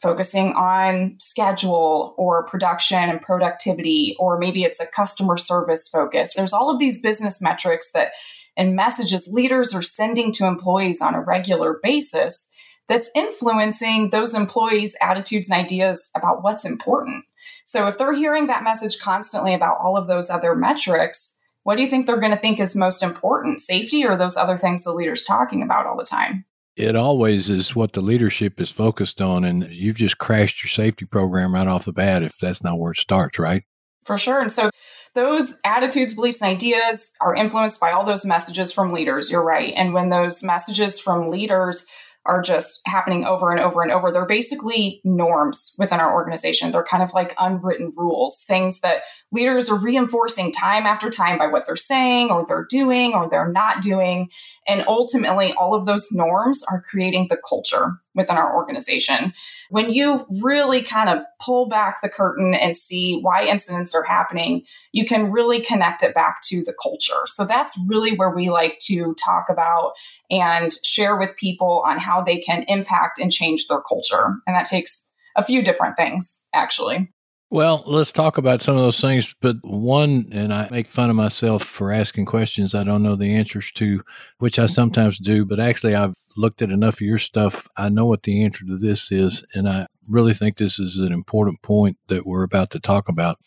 focusing 0.00 0.52
on 0.54 1.16
schedule 1.18 2.14
or 2.16 2.44
production 2.46 2.98
and 2.98 3.20
productivity, 3.20 4.16
or 4.18 4.38
maybe 4.38 4.64
it's 4.64 4.80
a 4.80 4.86
customer 4.86 5.36
service 5.36 5.88
focus. 5.88 6.34
There's 6.34 6.52
all 6.52 6.70
of 6.70 6.78
these 6.78 7.02
business 7.02 7.42
metrics 7.42 7.92
that 7.92 8.12
and 8.56 8.74
messages 8.74 9.28
leaders 9.28 9.74
are 9.74 9.82
sending 9.82 10.32
to 10.32 10.46
employees 10.46 11.00
on 11.00 11.14
a 11.14 11.22
regular 11.22 11.78
basis 11.82 12.54
that's 12.88 13.10
influencing 13.14 14.10
those 14.10 14.34
employees' 14.34 14.96
attitudes 15.00 15.48
and 15.48 15.60
ideas 15.60 16.10
about 16.16 16.42
what's 16.42 16.64
important. 16.64 17.24
So 17.64 17.86
if 17.86 17.96
they're 17.96 18.12
hearing 18.12 18.48
that 18.48 18.64
message 18.64 18.98
constantly 18.98 19.54
about 19.54 19.78
all 19.80 19.96
of 19.96 20.08
those 20.08 20.28
other 20.28 20.56
metrics, 20.56 21.40
what 21.62 21.76
do 21.76 21.82
you 21.82 21.88
think 21.88 22.06
they're 22.06 22.18
going 22.18 22.32
to 22.32 22.38
think 22.38 22.58
is 22.58 22.74
most 22.74 23.02
important, 23.02 23.60
safety 23.60 24.04
or 24.04 24.16
those 24.16 24.36
other 24.36 24.58
things 24.58 24.82
the 24.82 24.92
leader's 24.92 25.24
talking 25.24 25.62
about 25.62 25.86
all 25.86 25.96
the 25.96 26.04
time? 26.04 26.44
It 26.80 26.96
always 26.96 27.50
is 27.50 27.76
what 27.76 27.92
the 27.92 28.00
leadership 28.00 28.58
is 28.58 28.70
focused 28.70 29.20
on. 29.20 29.44
And 29.44 29.70
you've 29.70 29.98
just 29.98 30.16
crashed 30.16 30.62
your 30.62 30.70
safety 30.70 31.04
program 31.04 31.54
right 31.54 31.68
off 31.68 31.84
the 31.84 31.92
bat 31.92 32.22
if 32.22 32.38
that's 32.38 32.64
not 32.64 32.78
where 32.78 32.92
it 32.92 32.98
starts, 32.98 33.38
right? 33.38 33.64
For 34.06 34.16
sure. 34.16 34.40
And 34.40 34.50
so 34.50 34.70
those 35.14 35.58
attitudes, 35.62 36.14
beliefs, 36.14 36.40
and 36.40 36.50
ideas 36.50 37.12
are 37.20 37.34
influenced 37.34 37.80
by 37.80 37.90
all 37.90 38.06
those 38.06 38.24
messages 38.24 38.72
from 38.72 38.94
leaders. 38.94 39.30
You're 39.30 39.44
right. 39.44 39.74
And 39.76 39.92
when 39.92 40.08
those 40.08 40.42
messages 40.42 40.98
from 40.98 41.28
leaders 41.28 41.86
are 42.26 42.42
just 42.42 42.82
happening 42.86 43.24
over 43.24 43.50
and 43.50 43.60
over 43.60 43.82
and 43.82 43.90
over. 43.90 44.12
They're 44.12 44.26
basically 44.26 45.00
norms 45.04 45.74
within 45.78 46.00
our 46.00 46.12
organization. 46.12 46.70
They're 46.70 46.82
kind 46.84 47.02
of 47.02 47.14
like 47.14 47.34
unwritten 47.38 47.92
rules, 47.96 48.44
things 48.46 48.80
that 48.80 49.02
leaders 49.32 49.70
are 49.70 49.78
reinforcing 49.78 50.52
time 50.52 50.86
after 50.86 51.08
time 51.08 51.38
by 51.38 51.46
what 51.46 51.64
they're 51.66 51.76
saying 51.76 52.30
or 52.30 52.44
they're 52.46 52.66
doing 52.68 53.14
or 53.14 53.28
they're 53.28 53.50
not 53.50 53.80
doing. 53.80 54.28
And 54.68 54.84
ultimately, 54.86 55.52
all 55.54 55.74
of 55.74 55.86
those 55.86 56.12
norms 56.12 56.62
are 56.70 56.82
creating 56.82 57.28
the 57.28 57.38
culture 57.48 57.99
within 58.14 58.36
our 58.36 58.54
organization. 58.56 59.32
When 59.68 59.90
you 59.90 60.26
really 60.42 60.82
kind 60.82 61.08
of 61.08 61.18
pull 61.40 61.68
back 61.68 62.00
the 62.02 62.08
curtain 62.08 62.54
and 62.54 62.76
see 62.76 63.20
why 63.20 63.44
incidents 63.46 63.94
are 63.94 64.02
happening, 64.02 64.62
you 64.92 65.06
can 65.06 65.30
really 65.30 65.60
connect 65.60 66.02
it 66.02 66.14
back 66.14 66.40
to 66.48 66.62
the 66.62 66.74
culture. 66.82 67.26
So 67.26 67.44
that's 67.44 67.78
really 67.86 68.16
where 68.16 68.30
we 68.30 68.50
like 68.50 68.78
to 68.86 69.14
talk 69.24 69.46
about 69.48 69.92
and 70.30 70.72
share 70.84 71.16
with 71.16 71.36
people 71.36 71.82
on 71.86 71.98
how 71.98 72.20
they 72.20 72.38
can 72.38 72.64
impact 72.64 73.20
and 73.20 73.30
change 73.30 73.68
their 73.68 73.80
culture. 73.80 74.36
And 74.46 74.56
that 74.56 74.66
takes 74.66 75.12
a 75.36 75.44
few 75.44 75.62
different 75.62 75.96
things, 75.96 76.48
actually. 76.52 77.12
Well, 77.52 77.82
let's 77.84 78.12
talk 78.12 78.38
about 78.38 78.60
some 78.60 78.76
of 78.76 78.82
those 78.82 79.00
things. 79.00 79.34
But 79.40 79.56
one, 79.62 80.28
and 80.30 80.54
I 80.54 80.68
make 80.70 80.86
fun 80.86 81.10
of 81.10 81.16
myself 81.16 81.64
for 81.64 81.92
asking 81.92 82.26
questions 82.26 82.76
I 82.76 82.84
don't 82.84 83.02
know 83.02 83.16
the 83.16 83.34
answers 83.34 83.72
to, 83.72 84.04
which 84.38 84.60
I 84.60 84.66
sometimes 84.66 85.18
do. 85.18 85.44
But 85.44 85.58
actually, 85.58 85.96
I've 85.96 86.14
looked 86.36 86.62
at 86.62 86.70
enough 86.70 86.94
of 86.94 87.00
your 87.00 87.18
stuff. 87.18 87.66
I 87.76 87.88
know 87.88 88.06
what 88.06 88.22
the 88.22 88.44
answer 88.44 88.64
to 88.66 88.78
this 88.78 89.10
is. 89.10 89.42
And 89.52 89.68
I 89.68 89.88
really 90.10 90.34
think 90.34 90.56
this 90.56 90.78
is 90.78 90.98
an 90.98 91.12
important 91.12 91.62
point 91.62 91.96
that 92.08 92.26
we're 92.26 92.42
about 92.42 92.70
to 92.70 92.80
talk 92.80 93.08
about. 93.08 93.38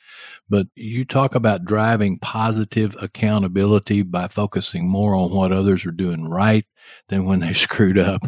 But 0.49 0.67
you 0.75 1.05
talk 1.05 1.35
about 1.35 1.65
driving 1.65 2.19
positive 2.19 2.95
accountability 3.01 4.03
by 4.03 4.27
focusing 4.27 4.89
more 4.89 5.15
on 5.15 5.31
what 5.31 5.51
others 5.51 5.85
are 5.85 5.91
doing 5.91 6.29
right 6.29 6.65
than 7.09 7.25
when 7.25 7.39
they 7.39 7.53
screwed 7.53 7.97
up. 7.97 8.21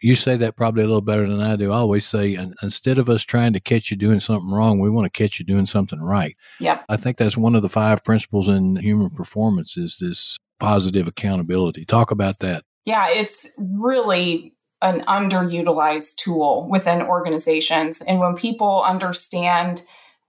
You 0.00 0.16
say 0.16 0.36
that 0.36 0.56
probably 0.56 0.82
a 0.82 0.86
little 0.86 1.00
better 1.00 1.28
than 1.28 1.40
I 1.40 1.56
do. 1.56 1.72
I 1.72 1.76
always 1.76 2.06
say, 2.06 2.34
instead 2.62 2.98
of 2.98 3.08
us 3.08 3.22
trying 3.22 3.52
to 3.52 3.60
catch 3.60 3.90
you 3.90 3.96
doing 3.96 4.20
something 4.20 4.50
wrong, 4.50 4.80
we 4.80 4.90
want 4.90 5.12
to 5.12 5.18
catch 5.18 5.38
you 5.38 5.44
doing 5.44 5.66
something 5.66 6.00
right. 6.00 6.36
Yep. 6.60 6.84
I 6.88 6.96
think 6.96 7.16
that's 7.16 7.36
one 7.36 7.54
of 7.54 7.62
the 7.62 7.68
five 7.68 8.04
principles 8.04 8.48
in 8.48 8.76
human 8.76 9.10
performance 9.10 9.76
is 9.76 9.98
this 10.00 10.38
positive 10.58 11.06
accountability. 11.06 11.84
Talk 11.84 12.10
about 12.10 12.38
that. 12.40 12.64
Yeah, 12.84 13.08
it's 13.08 13.50
really 13.58 14.54
an 14.82 15.02
underutilized 15.02 16.16
tool 16.16 16.68
within 16.70 17.02
organizations. 17.02 18.02
And 18.02 18.20
when 18.20 18.34
people 18.34 18.82
understand, 18.84 19.82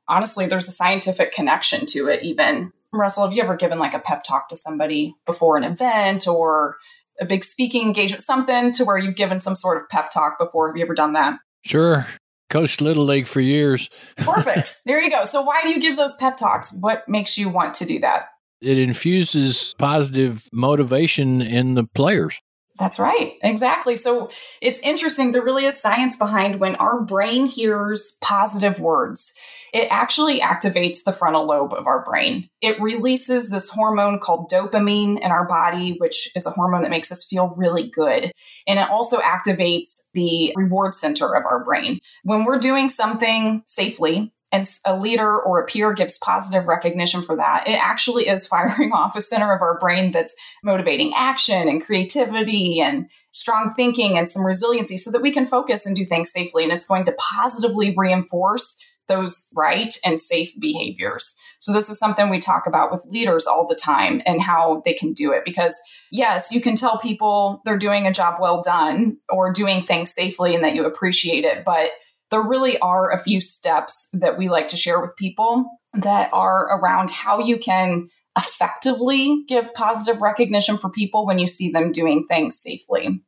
honestly, 0.08 0.48
there's 0.48 0.68
a 0.68 0.72
scientific 0.72 1.34
connection 1.34 1.86
to 1.88 2.08
it, 2.08 2.24
even. 2.24 2.72
Russell, 2.94 3.26
have 3.26 3.34
you 3.34 3.44
ever 3.44 3.56
given 3.56 3.80
like 3.80 3.94
a 3.94 4.00
pep 4.00 4.24
talk 4.24 4.48
to 4.50 4.56
somebody 4.56 5.14
before 5.26 5.58
an 5.58 5.64
event 5.64 6.28
or 6.28 6.78
a 7.20 7.26
big 7.26 7.44
speaking 7.44 7.86
engagement, 7.86 8.24
something 8.24 8.72
to 8.74 8.86
where 8.86 8.98
you've 8.98 9.16
given 9.16 9.40
some 9.40 9.56
sort 9.56 9.82
of 9.82 9.90
pep 9.90 10.10
talk 10.10 10.40
before? 10.40 10.70
Have 10.70 10.78
you 10.78 10.84
ever 10.84 10.94
done 10.94 11.14
that? 11.14 11.40
Sure. 11.66 12.08
Coached 12.50 12.80
Little 12.80 13.04
League 13.04 13.28
for 13.28 13.42
years. 13.42 13.90
Perfect. 14.18 14.80
There 14.86 15.02
you 15.02 15.10
go. 15.10 15.26
So, 15.26 15.42
why 15.42 15.62
do 15.64 15.70
you 15.70 15.82
give 15.82 15.98
those 15.98 16.16
pep 16.16 16.38
talks? 16.38 16.72
What 16.74 17.08
makes 17.10 17.38
you 17.38 17.50
want 17.50 17.74
to 17.76 17.86
do 17.86 18.00
that? 18.00 18.28
It 18.62 18.78
infuses 18.78 19.76
positive 19.78 20.48
motivation 20.54 21.42
in 21.42 21.76
the 21.76 21.84
players. 21.84 22.40
That's 22.80 23.00
right. 23.00 23.34
Exactly. 23.42 23.96
So 23.96 24.30
it's 24.62 24.80
interesting. 24.80 25.32
There 25.32 25.44
really 25.44 25.66
is 25.66 25.80
science 25.80 26.16
behind 26.16 26.60
when 26.60 26.76
our 26.76 27.02
brain 27.02 27.48
hears 27.48 28.18
positive 28.22 28.80
words. 28.80 29.34
It 29.74 29.88
actually 29.92 30.40
activates 30.40 31.04
the 31.04 31.12
frontal 31.12 31.46
lobe 31.46 31.74
of 31.74 31.88
our 31.88 32.04
brain. 32.04 32.50
It 32.62 32.80
releases 32.80 33.50
this 33.50 33.70
hormone 33.70 34.20
called 34.20 34.50
dopamine 34.50 35.20
in 35.20 35.32
our 35.32 35.46
body, 35.48 35.98
which 35.98 36.30
is 36.36 36.46
a 36.46 36.52
hormone 36.52 36.84
that 36.84 36.90
makes 36.90 37.12
us 37.12 37.26
feel 37.26 37.54
really 37.58 37.90
good. 37.90 38.32
And 38.66 38.80
it 38.80 38.90
also 38.90 39.20
activates 39.20 40.08
the 40.14 40.54
reward 40.56 40.94
center 40.94 41.36
of 41.36 41.46
our 41.46 41.64
brain. 41.64 42.00
When 42.24 42.46
we're 42.46 42.60
doing 42.60 42.90
something 42.90 43.64
safely, 43.66 44.34
and 44.52 44.68
a 44.86 44.98
leader 44.98 45.38
or 45.38 45.60
a 45.62 45.66
peer 45.66 45.94
gives 45.94 46.18
positive 46.18 46.68
recognition 46.68 47.22
for 47.22 47.36
that, 47.36 47.68
it 47.68 47.74
actually 47.74 48.28
is 48.28 48.48
firing 48.48 48.92
off 48.94 49.16
a 49.16 49.22
center 49.22 49.54
of 49.54 49.62
our 49.62 49.78
brain 49.80 50.12
that's 50.12 50.36
motivating 50.64 51.14
action 51.16 51.68
and 51.68 51.84
creativity 51.84 52.80
and 52.80 53.10
strong 53.32 53.74
thinking 53.76 54.18
and 54.18 54.30
some 54.30 54.46
resiliency 54.46 54.98
so 54.98 55.12
that 55.12 55.22
we 55.22 55.32
can 55.32 55.48
focus 55.48 55.86
and 55.86 55.96
do 55.96 56.06
things 56.06 56.32
safely. 56.32 56.64
And 56.64 56.72
it's 56.72 56.88
going 56.88 57.06
to 57.06 57.16
positively 57.20 57.94
reinforce 57.96 58.78
those 59.08 59.48
right 59.56 59.94
and 60.06 60.20
safe 60.20 60.52
behaviors. 60.60 61.38
So, 61.60 61.74
this 61.74 61.90
is 61.90 61.98
something 61.98 62.30
we 62.30 62.40
talk 62.40 62.68
about 62.68 62.92
with 62.92 63.06
leaders 63.06 63.48
all 63.48 63.66
the 63.68 63.76
time 63.76 64.22
and 64.26 64.42
how 64.42 64.82
they 64.86 64.94
can 64.94 65.14
do 65.14 65.32
it. 65.32 65.44
Because, 65.44 65.76
yes, 66.12 66.52
you 66.52 66.62
can 66.62 66.76
tell 66.76 67.00
people 67.00 67.62
they're 67.66 67.78
doing 67.78 68.06
a 68.06 68.14
job 68.14 68.36
well 68.40 68.62
done 68.62 69.18
or 69.30 69.52
doing 69.52 69.82
things 69.82 70.14
safely 70.14 70.54
and 70.54 70.64
that 70.64 70.76
you 70.76 70.86
appreciate 70.86 71.46
it. 71.46 71.66
But 71.66 71.92
there 72.32 72.42
really 72.42 72.78
are 72.80 73.12
a 73.12 73.20
few 73.20 73.42
steps 73.42 74.10
that 74.14 74.38
we 74.38 74.50
like 74.50 74.68
to 74.70 74.78
share 74.78 75.00
with 75.00 75.16
people 75.16 75.70
that 75.94 76.30
are 76.34 76.66
around 76.78 77.10
how 77.10 77.40
you 77.40 77.58
can 77.58 78.10
effectively 78.38 79.44
give 79.48 79.74
positive 79.74 80.22
recognition 80.22 80.78
for 80.78 80.90
people 80.90 81.26
when 81.26 81.40
you 81.40 81.48
see 81.48 81.72
them 81.72 81.92
doing 81.92 82.26
things 82.26 82.58
safely. 82.58 83.22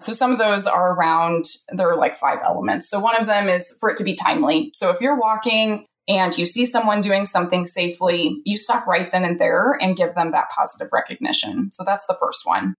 So 0.00 0.12
some 0.12 0.32
of 0.32 0.38
those 0.38 0.66
are 0.66 0.94
around, 0.94 1.44
there 1.68 1.90
are 1.90 1.96
like 1.96 2.16
five 2.16 2.38
elements. 2.44 2.88
So 2.88 2.98
one 2.98 3.20
of 3.20 3.26
them 3.26 3.48
is 3.48 3.76
for 3.78 3.90
it 3.90 3.96
to 3.98 4.04
be 4.04 4.14
timely. 4.14 4.70
So 4.74 4.90
if 4.90 5.00
you're 5.00 5.18
walking 5.18 5.86
and 6.08 6.36
you 6.36 6.46
see 6.46 6.66
someone 6.66 7.00
doing 7.00 7.26
something 7.26 7.64
safely, 7.64 8.40
you 8.44 8.56
stop 8.56 8.86
right 8.86 9.10
then 9.10 9.24
and 9.24 9.38
there 9.38 9.78
and 9.80 9.96
give 9.96 10.14
them 10.14 10.32
that 10.32 10.50
positive 10.50 10.88
recognition. 10.92 11.70
So 11.72 11.84
that's 11.84 12.06
the 12.06 12.16
first 12.20 12.46
one. 12.46 12.74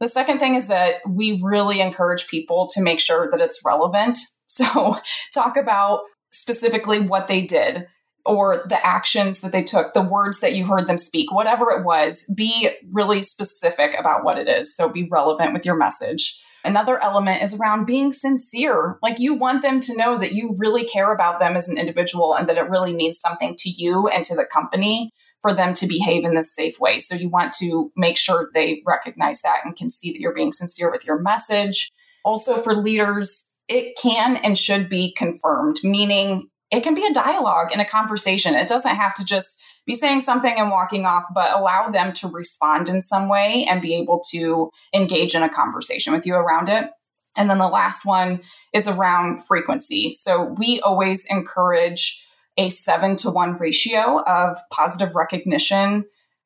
The 0.00 0.08
second 0.08 0.38
thing 0.38 0.54
is 0.54 0.68
that 0.68 0.96
we 1.08 1.40
really 1.42 1.80
encourage 1.80 2.28
people 2.28 2.68
to 2.74 2.80
make 2.80 3.00
sure 3.00 3.30
that 3.30 3.40
it's 3.40 3.62
relevant. 3.64 4.18
So, 4.50 4.96
talk 5.34 5.58
about 5.58 6.00
specifically 6.30 7.00
what 7.00 7.28
they 7.28 7.42
did 7.42 7.86
or 8.24 8.64
the 8.66 8.82
actions 8.82 9.40
that 9.40 9.52
they 9.52 9.62
took, 9.62 9.92
the 9.92 10.00
words 10.00 10.40
that 10.40 10.54
you 10.54 10.64
heard 10.64 10.86
them 10.86 10.96
speak, 10.96 11.30
whatever 11.30 11.70
it 11.70 11.84
was, 11.84 12.24
be 12.34 12.70
really 12.90 13.22
specific 13.22 13.94
about 13.94 14.24
what 14.24 14.38
it 14.38 14.48
is. 14.48 14.74
So, 14.74 14.90
be 14.90 15.06
relevant 15.06 15.52
with 15.52 15.66
your 15.66 15.76
message. 15.76 16.42
Another 16.64 16.98
element 17.02 17.42
is 17.42 17.60
around 17.60 17.84
being 17.84 18.10
sincere. 18.10 18.98
Like 19.02 19.20
you 19.20 19.34
want 19.34 19.60
them 19.60 19.80
to 19.80 19.96
know 19.96 20.16
that 20.16 20.32
you 20.32 20.54
really 20.56 20.84
care 20.84 21.12
about 21.12 21.40
them 21.40 21.54
as 21.54 21.68
an 21.68 21.76
individual 21.76 22.34
and 22.34 22.48
that 22.48 22.56
it 22.56 22.70
really 22.70 22.94
means 22.94 23.20
something 23.20 23.54
to 23.58 23.68
you 23.68 24.08
and 24.08 24.24
to 24.24 24.34
the 24.34 24.46
company 24.46 25.12
for 25.40 25.54
them 25.54 25.72
to 25.74 25.86
behave 25.86 26.24
in 26.24 26.34
this 26.34 26.54
safe 26.54 26.78
way. 26.80 26.98
So 26.98 27.14
you 27.14 27.28
want 27.28 27.52
to 27.54 27.92
make 27.96 28.18
sure 28.18 28.50
they 28.54 28.82
recognize 28.86 29.42
that 29.42 29.60
and 29.64 29.76
can 29.76 29.90
see 29.90 30.12
that 30.12 30.20
you're 30.20 30.34
being 30.34 30.52
sincere 30.52 30.90
with 30.90 31.04
your 31.04 31.20
message. 31.20 31.90
Also, 32.24 32.60
for 32.60 32.74
leaders, 32.74 33.54
it 33.68 33.96
can 34.00 34.36
and 34.36 34.58
should 34.58 34.88
be 34.88 35.14
confirmed, 35.16 35.76
meaning 35.84 36.48
it 36.70 36.82
can 36.82 36.94
be 36.94 37.06
a 37.06 37.12
dialogue 37.12 37.68
and 37.72 37.80
a 37.80 37.84
conversation. 37.84 38.54
It 38.54 38.68
doesn't 38.68 38.96
have 38.96 39.14
to 39.14 39.24
just 39.24 39.60
be 39.86 39.94
saying 39.94 40.20
something 40.20 40.54
and 40.58 40.70
walking 40.70 41.06
off, 41.06 41.24
but 41.34 41.58
allow 41.58 41.88
them 41.88 42.12
to 42.12 42.28
respond 42.28 42.88
in 42.88 43.00
some 43.00 43.28
way 43.28 43.66
and 43.68 43.80
be 43.80 43.94
able 43.94 44.20
to 44.30 44.70
engage 44.92 45.34
in 45.34 45.42
a 45.42 45.48
conversation 45.48 46.12
with 46.12 46.26
you 46.26 46.34
around 46.34 46.68
it. 46.68 46.90
And 47.36 47.48
then 47.48 47.58
the 47.58 47.68
last 47.68 48.04
one 48.04 48.42
is 48.74 48.86
around 48.86 49.42
frequency. 49.46 50.12
So 50.12 50.54
we 50.58 50.80
always 50.80 51.24
encourage 51.30 52.22
a 52.58 52.68
seven 52.68 53.16
to 53.16 53.30
one 53.30 53.56
ratio 53.56 54.22
of 54.24 54.58
positive 54.70 55.14
recognition 55.14 56.04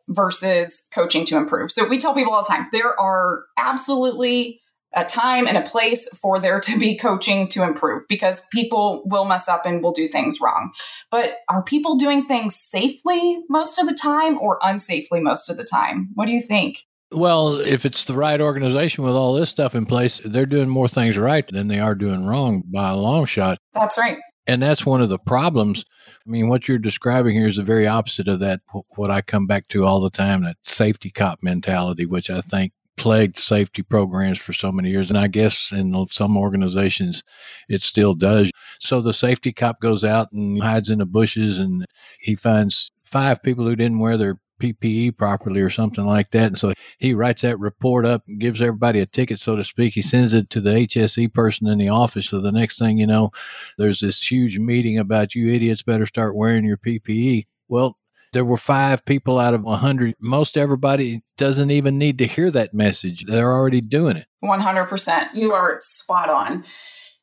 versus 0.09 0.87
coaching 0.93 1.25
to 1.27 1.37
improve. 1.37 1.73
So 1.73 1.89
we 1.89 1.99
tell 1.99 2.15
people 2.15 2.33
all 2.33 2.43
the 2.43 2.49
time 2.49 2.67
there 2.71 2.99
are 3.01 3.45
absolutely 3.57 4.61
a 4.95 5.05
time 5.05 5.47
and 5.47 5.57
a 5.57 5.63
place 5.63 6.07
for 6.19 6.39
there 6.39 6.61
to 6.61 6.79
be 6.79 6.97
coaching 6.97 7.49
to 7.49 7.63
improve 7.63 8.03
because 8.09 8.47
people 8.53 9.03
will 9.07 9.25
mess 9.25 9.49
up 9.49 9.65
and 9.65 9.83
will 9.83 9.93
do 9.93 10.07
things 10.07 10.39
wrong. 10.41 10.71
But 11.11 11.37
are 11.49 11.65
people 11.65 11.97
doing 11.97 12.27
things 12.27 12.55
safely 12.55 13.39
most 13.49 13.79
of 13.79 13.89
the 13.89 13.95
time 13.95 14.39
or 14.39 14.59
unsafely 14.61 15.23
most 15.23 15.49
of 15.49 15.57
the 15.57 15.65
time? 15.65 16.11
What 16.15 16.27
do 16.27 16.33
you 16.33 16.43
think? 16.43 16.81
Well, 17.11 17.57
if 17.61 17.85
it's 17.85 18.05
the 18.05 18.15
right 18.15 18.41
organization 18.41 19.05
with 19.05 19.15
all 19.15 19.35
this 19.35 19.51
stuff 19.51 19.75
in 19.75 19.87
place, 19.87 20.21
they're 20.25 20.47
doing 20.47 20.69
more 20.69 20.89
things 20.89 21.19
right 21.19 21.47
than 21.47 21.69
they 21.69 21.79
are 21.79 21.95
doing 21.95 22.27
wrong 22.27 22.63
by 22.73 22.91
a 22.91 22.97
long 22.97 23.27
shot. 23.27 23.59
That's 23.75 23.99
right. 23.99 24.19
And 24.47 24.63
that's 24.63 24.85
one 24.85 25.03
of 25.03 25.09
the 25.09 25.19
problems. 25.19 25.85
I 26.25 26.31
mean, 26.31 26.49
what 26.49 26.69
you're 26.69 26.79
describing 26.79 27.35
here 27.35 27.49
is 27.49 27.57
the 27.57 27.63
very 27.63 27.87
opposite 27.87 28.29
of 28.29 28.41
that, 28.41 28.61
what 28.97 29.11
I 29.11 29.23
come 29.23 29.47
back 29.47 29.69
to 29.69 29.85
all 29.85 30.01
the 30.01 30.11
time 30.11 30.45
that 30.45 30.57
safety 30.63 31.11
cop 31.11 31.43
mentality, 31.43 32.07
which 32.07 32.31
I 32.31 32.41
think 32.41 32.73
plagued 32.97 33.39
safety 33.39 33.83
programs 33.83 34.39
for 34.39 34.53
so 34.53 34.71
many 34.71 34.91
years. 34.91 35.09
And 35.09 35.19
I 35.19 35.27
guess 35.27 35.73
in 35.73 36.07
some 36.11 36.37
organizations, 36.37 37.25
it 37.69 37.83
still 37.83 38.15
does. 38.15 38.51
So 38.79 39.01
the 39.01 39.13
safety 39.13 39.53
cop 39.53 39.81
goes 39.81 40.05
out 40.05 40.31
and 40.33 40.63
hides 40.63 40.91
in 40.91 40.99
the 40.99 41.07
bushes 41.07 41.59
and 41.59 41.85
he 42.21 42.35
finds 42.35 42.93
five 43.05 43.43
people 43.43 43.65
who 43.65 43.77
didn't 43.77 43.99
wear 43.99 44.17
their 44.17 44.39
PPE 44.63 45.17
properly 45.17 45.61
or 45.61 45.71
something 45.71 46.07
like 46.07 46.31
that. 46.31 46.47
And 46.47 46.59
so 46.59 46.73
he 46.99 47.15
writes 47.15 47.43
that 47.43 47.59
report 47.59 48.07
up 48.07 48.23
and 48.29 48.41
gives 48.41 48.63
everybody 48.63 49.01
a 49.01 49.07
ticket, 49.07 49.41
so 49.41 49.57
to 49.57 49.65
speak. 49.65 49.95
He 49.95 50.03
sends 50.03 50.33
it 50.33 50.51
to 50.51 50.61
the 50.61 50.71
HSE 50.71 51.33
person 51.33 51.67
in 51.67 51.79
the 51.79 51.89
office. 51.89 52.29
So 52.29 52.41
the 52.41 52.53
next 52.53 52.79
thing 52.79 52.99
you 52.99 53.07
know, 53.07 53.31
there's 53.79 54.01
this 54.01 54.31
huge 54.31 54.59
meeting 54.59 54.99
about 54.99 55.35
you 55.35 55.53
idiots 55.53 55.83
better 55.83 56.07
start 56.07 56.37
wearing 56.37 56.65
your 56.65 56.77
PPE. 56.77 57.47
Well, 57.69 57.99
there 58.33 58.45
were 58.45 58.57
five 58.57 59.05
people 59.05 59.39
out 59.39 59.53
of 59.53 59.63
100. 59.63 60.15
Most 60.19 60.57
everybody 60.57 61.23
doesn't 61.37 61.71
even 61.71 61.99
need 61.99 62.19
to 62.19 62.27
hear 62.27 62.51
that 62.51 62.73
message. 62.73 63.25
They're 63.27 63.53
already 63.53 63.81
doing 63.81 64.17
it. 64.17 64.27
100%. 64.43 65.35
You 65.35 65.53
are 65.53 65.79
spot 65.83 66.31
on. 66.31 66.65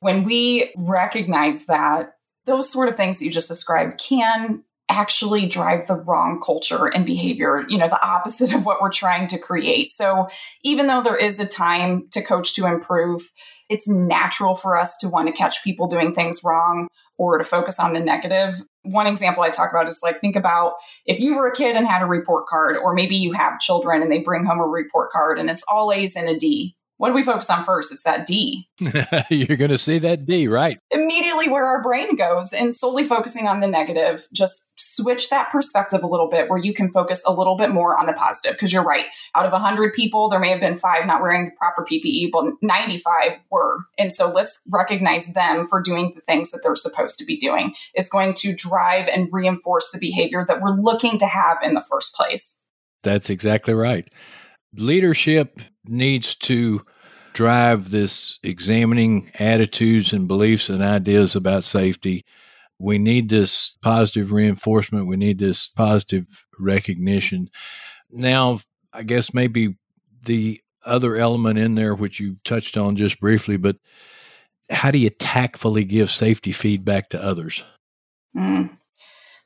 When 0.01 0.24
we 0.24 0.72
recognize 0.77 1.65
that, 1.65 2.13
those 2.46 2.69
sort 2.69 2.89
of 2.89 2.96
things 2.96 3.19
that 3.19 3.25
you 3.25 3.31
just 3.31 3.48
described 3.48 4.00
can 4.00 4.63
actually 4.89 5.46
drive 5.46 5.88
the 5.88 5.96
wrong 5.96 6.41
culture 6.43 6.88
and 6.88 7.05
behavior, 7.05 7.63
you 7.69 7.77
know, 7.77 7.88
the 7.88 8.05
opposite 8.05 8.53
of 8.55 8.65
what 8.65 8.81
we're 8.81 8.91
trying 8.91 9.27
to 9.27 9.39
create. 9.39 9.89
So 9.89 10.27
even 10.63 10.88
though 10.88 11.01
there 11.01 11.17
is 11.17 11.39
a 11.39 11.48
time 11.48 12.08
to 12.12 12.22
coach 12.22 12.53
to 12.55 12.65
improve, 12.65 13.31
it's 13.69 13.88
natural 13.88 14.55
for 14.55 14.75
us 14.75 14.98
to 14.98 15.10
want 15.10 15.27
to 15.27 15.34
catch 15.34 15.63
people 15.63 15.88
doing 15.88 16.13
things 16.13 16.41
wrong 16.43 16.88
or 17.17 17.38
to 17.38 17.43
focus 17.43 17.79
on 17.79 17.93
the 17.93 18.00
negative. 18.00 18.55
One 18.84 19.05
example 19.05 19.43
I 19.43 19.50
talk 19.50 19.69
about 19.69 19.88
is 19.88 20.00
like, 20.01 20.19
think 20.19 20.36
about 20.36 20.74
if 21.05 21.19
you 21.19 21.36
were 21.36 21.50
a 21.50 21.55
kid 21.55 21.75
and 21.75 21.86
had 21.86 22.01
a 22.01 22.05
report 22.08 22.48
card, 22.48 22.77
or 22.77 22.96
maybe 22.96 23.15
you 23.15 23.34
have 23.34 23.60
children 23.60 24.01
and 24.01 24.12
they 24.12 24.19
bring 24.19 24.46
home 24.46 24.60
a 24.60 24.67
report 24.67 25.12
card 25.12 25.38
and 25.38 25.50
it's 25.50 25.63
all 25.69 25.91
A's 25.91 26.15
and 26.15 26.29
a 26.29 26.38
D 26.38 26.75
what 27.00 27.08
do 27.08 27.13
we 27.13 27.24
focus 27.24 27.50
on 27.50 27.63
first? 27.63 27.94
It's 27.94 28.03
that 28.03 28.25
D. 28.25 28.68
You're 29.29 29.56
going 29.56 29.72
to 29.72 29.77
see 29.77 30.00
that 30.00 30.25
D, 30.25 30.50
right? 30.50 30.79
Immediately 30.91 31.48
where 31.48 31.65
our 31.65 31.82
brain 31.82 32.18
goes 32.18 32.51
and 32.51 32.75
solely 32.75 33.06
focusing 33.06 33.48
on 33.48 33.62
the 33.62 33.68
negative, 33.68 34.27
just 34.34 34.77
switch 34.77 35.29
that 35.29 35.50
perspective 35.50 36.03
a 36.03 36.08
little 36.08 36.27
bit 36.27 36.50
where 36.50 36.60
you 36.60 36.74
can 36.74 36.89
focus 36.89 37.24
a 37.25 37.32
little 37.32 37.56
bit 37.56 37.70
more 37.70 37.98
on 37.98 38.06
the 38.06 38.12
positive. 38.12 38.51
Because 38.51 38.74
you're 38.74 38.84
right. 38.84 39.06
Out 39.34 39.46
of 39.46 39.53
100 39.53 39.94
people, 39.94 40.27
there 40.27 40.41
may 40.41 40.50
have 40.50 40.60
been 40.60 40.75
five 40.75 41.06
not 41.06 41.22
wearing 41.22 41.46
the 41.46 41.51
proper 41.58 41.86
PPE, 41.89 42.32
but 42.34 42.53
95 42.62 43.39
were. 43.50 43.77
And 43.98 44.12
so 44.12 44.29
let's 44.29 44.62
recognize 44.70 45.34
them 45.34 45.65
for 45.65 45.82
doing 45.82 46.12
the 46.13 46.22
things 46.22 46.51
that 46.51 46.60
they're 46.63 46.75
supposed 46.75 47.18
to 47.20 47.25
be 47.25 47.38
doing. 47.38 47.75
Is 47.96 48.10
going 48.10 48.34
to 48.39 48.53
drive 48.53 49.08
and 49.08 49.29
reinforce 49.32 49.89
the 49.91 50.00
behavior 50.00 50.44
that 50.46 50.60
we're 50.60 50.75
looking 50.75 51.18
to 51.20 51.27
have 51.27 51.60
in 51.63 51.75
the 51.75 51.86
first 51.89 52.13
place. 52.13 52.65
That's 53.03 53.29
exactly 53.29 53.74
right. 53.74 54.06
Leadership 54.76 55.60
needs 55.86 56.36
to 56.36 56.86
drive 57.34 57.90
this 57.90 58.40
examining 58.44 59.32
attitudes 59.36 60.14
and 60.14 60.28
beliefs 60.28 60.70
and 60.70 60.84
ideas 60.84 61.36
about 61.36 61.64
safety. 61.64 62.26
We 62.78 62.98
need 62.98 63.30
this 63.30 63.78
positive 63.82 64.32
reinforcement. 64.32 65.08
We 65.08 65.18
need 65.18 65.40
this 65.40 65.70
positive 65.70 66.26
recognition. 66.58 67.50
Now, 68.12 68.60
I 68.94 69.04
guess 69.04 69.34
maybe 69.34 69.76
the 70.26 70.62
other 70.86 71.16
element 71.18 71.60
in 71.60 71.76
there, 71.76 71.94
which 71.94 72.20
you 72.20 72.38
touched 72.44 72.78
on 72.78 72.96
just 72.96 73.20
briefly, 73.20 73.58
but 73.58 73.78
how 74.70 74.92
do 74.92 74.98
you 74.98 75.10
tactfully 75.10 75.84
give 75.84 76.10
safety 76.10 76.52
feedback 76.52 77.10
to 77.10 77.24
others? 77.24 77.64
Mm. 78.36 78.78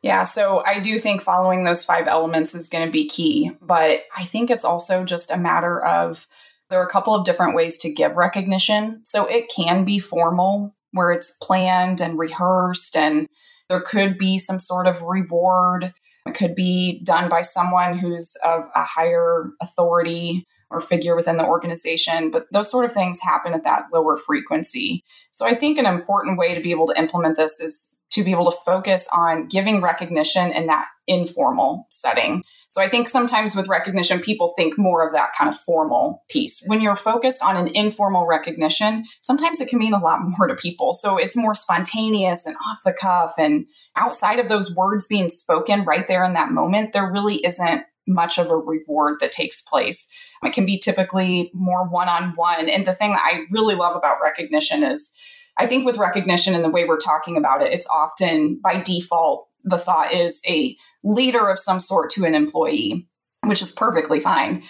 Yeah, 0.04 0.24
so 0.24 0.62
I 0.66 0.80
do 0.80 1.00
think 1.00 1.22
following 1.22 1.64
those 1.64 1.86
five 1.86 2.08
elements 2.08 2.54
is 2.54 2.68
going 2.68 2.86
to 2.86 2.92
be 2.92 3.08
key, 3.08 3.52
but 3.62 4.02
I 4.16 4.26
think 4.26 4.52
it's 4.52 4.66
also 4.66 5.06
just 5.06 5.32
a 5.32 5.38
matter 5.38 5.84
of 5.84 6.28
there 6.70 6.80
are 6.82 6.86
a 6.86 6.92
couple 6.92 7.16
of 7.16 7.24
different 7.24 7.56
ways 7.56 7.78
to 7.80 7.94
give 7.94 8.18
recognition. 8.18 9.00
So 9.06 9.26
it 9.26 9.50
can 9.56 9.86
be 9.86 10.00
formal, 10.00 10.76
where 10.92 11.12
it's 11.12 11.38
planned 11.42 12.02
and 12.02 12.20
rehearsed, 12.20 12.98
and 12.98 13.28
there 13.70 13.80
could 13.80 14.18
be 14.18 14.38
some 14.38 14.60
sort 14.60 14.88
of 14.88 15.02
reward. 15.02 15.94
It 16.26 16.36
could 16.36 16.54
be 16.54 17.02
done 17.06 17.30
by 17.30 17.42
someone 17.42 17.98
who's 17.98 18.36
of 18.44 18.64
a 18.76 18.84
higher 18.84 19.52
authority 19.62 20.46
or 20.70 20.82
figure 20.82 21.16
within 21.16 21.38
the 21.38 21.46
organization, 21.46 22.30
but 22.30 22.46
those 22.52 22.70
sort 22.70 22.84
of 22.84 22.92
things 22.92 23.22
happen 23.22 23.54
at 23.54 23.64
that 23.64 23.84
lower 23.94 24.18
frequency. 24.18 25.04
So 25.32 25.46
I 25.46 25.54
think 25.54 25.78
an 25.78 25.86
important 25.86 26.38
way 26.38 26.56
to 26.56 26.62
be 26.62 26.72
able 26.72 26.88
to 26.88 27.00
implement 27.00 27.38
this 27.38 27.62
is 27.62 28.00
to 28.14 28.24
be 28.24 28.32
able 28.32 28.52
to 28.52 28.58
focus 28.66 29.08
on 29.14 29.48
giving 29.48 29.82
recognition 29.82 30.52
in 30.52 30.68
that 30.68 30.86
informal 31.08 31.88
setting. 31.90 32.44
So 32.70 32.82
I 32.82 32.88
think 32.88 33.08
sometimes 33.08 33.56
with 33.56 33.68
recognition, 33.68 34.20
people 34.20 34.54
think 34.56 34.78
more 34.78 35.06
of 35.06 35.14
that 35.14 35.34
kind 35.38 35.50
of 35.50 35.58
formal 35.58 36.24
piece. 36.30 36.64
When 36.66 36.82
you're 36.82 36.96
focused 36.96 37.44
on 37.44 37.58
an 37.58 37.68
informal 37.76 38.26
recognition, 38.26 39.06
sometimes 39.22 39.62
it 39.62 39.70
can 39.70 39.80
mean 39.80 39.94
a 39.94 40.00
lot 40.00 40.20
more 40.38 40.48
to 40.48 40.56
people. 40.56 40.94
So 40.94 41.18
it's 41.18 41.36
more 41.36 41.56
spontaneous 41.56 42.46
and 42.46 42.56
off 42.68 42.80
the 42.86 42.94
cuff. 42.94 43.36
And 43.38 43.66
outside 43.96 44.40
of 44.40 44.50
those 44.50 44.76
words 44.76 45.08
being 45.08 45.30
spoken 45.30 45.84
right 45.86 46.08
there 46.08 46.24
in 46.24 46.34
that 46.34 46.52
moment, 46.52 46.94
there 46.94 47.12
really 47.12 47.46
isn't 47.46 47.84
much 48.08 48.38
of 48.38 48.50
a 48.50 48.58
reward 48.58 49.20
that 49.20 49.32
takes 49.32 49.62
place. 49.62 50.10
It 50.44 50.54
can 50.54 50.66
be 50.66 50.78
typically 50.78 51.52
more 51.54 51.88
one 51.88 52.10
on 52.10 52.34
one. 52.36 52.70
And 52.70 52.86
the 52.86 52.94
thing 52.94 53.12
that 53.12 53.24
I 53.24 53.46
really 53.50 53.76
love 53.76 53.96
about 53.96 54.18
recognition 54.22 54.84
is 54.84 55.14
I 55.58 55.68
think 55.68 55.86
with 55.86 55.98
recognition 55.98 56.56
and 56.56 56.64
the 56.64 56.70
way 56.70 56.86
we're 56.86 56.98
talking 56.98 57.38
about 57.38 57.62
it, 57.62 57.74
it's 57.74 57.88
often 57.88 58.60
by 58.64 58.82
default, 58.82 59.48
the 59.64 59.78
thought 59.78 60.14
is 60.14 60.42
a 60.48 60.76
leader 61.04 61.50
of 61.50 61.60
some 61.60 61.80
sort 61.80 62.10
to 62.12 62.26
an 62.26 62.36
employee, 62.36 63.08
which 63.46 63.62
is 63.62 63.72
perfectly 63.72 64.20
fine. 64.20 64.64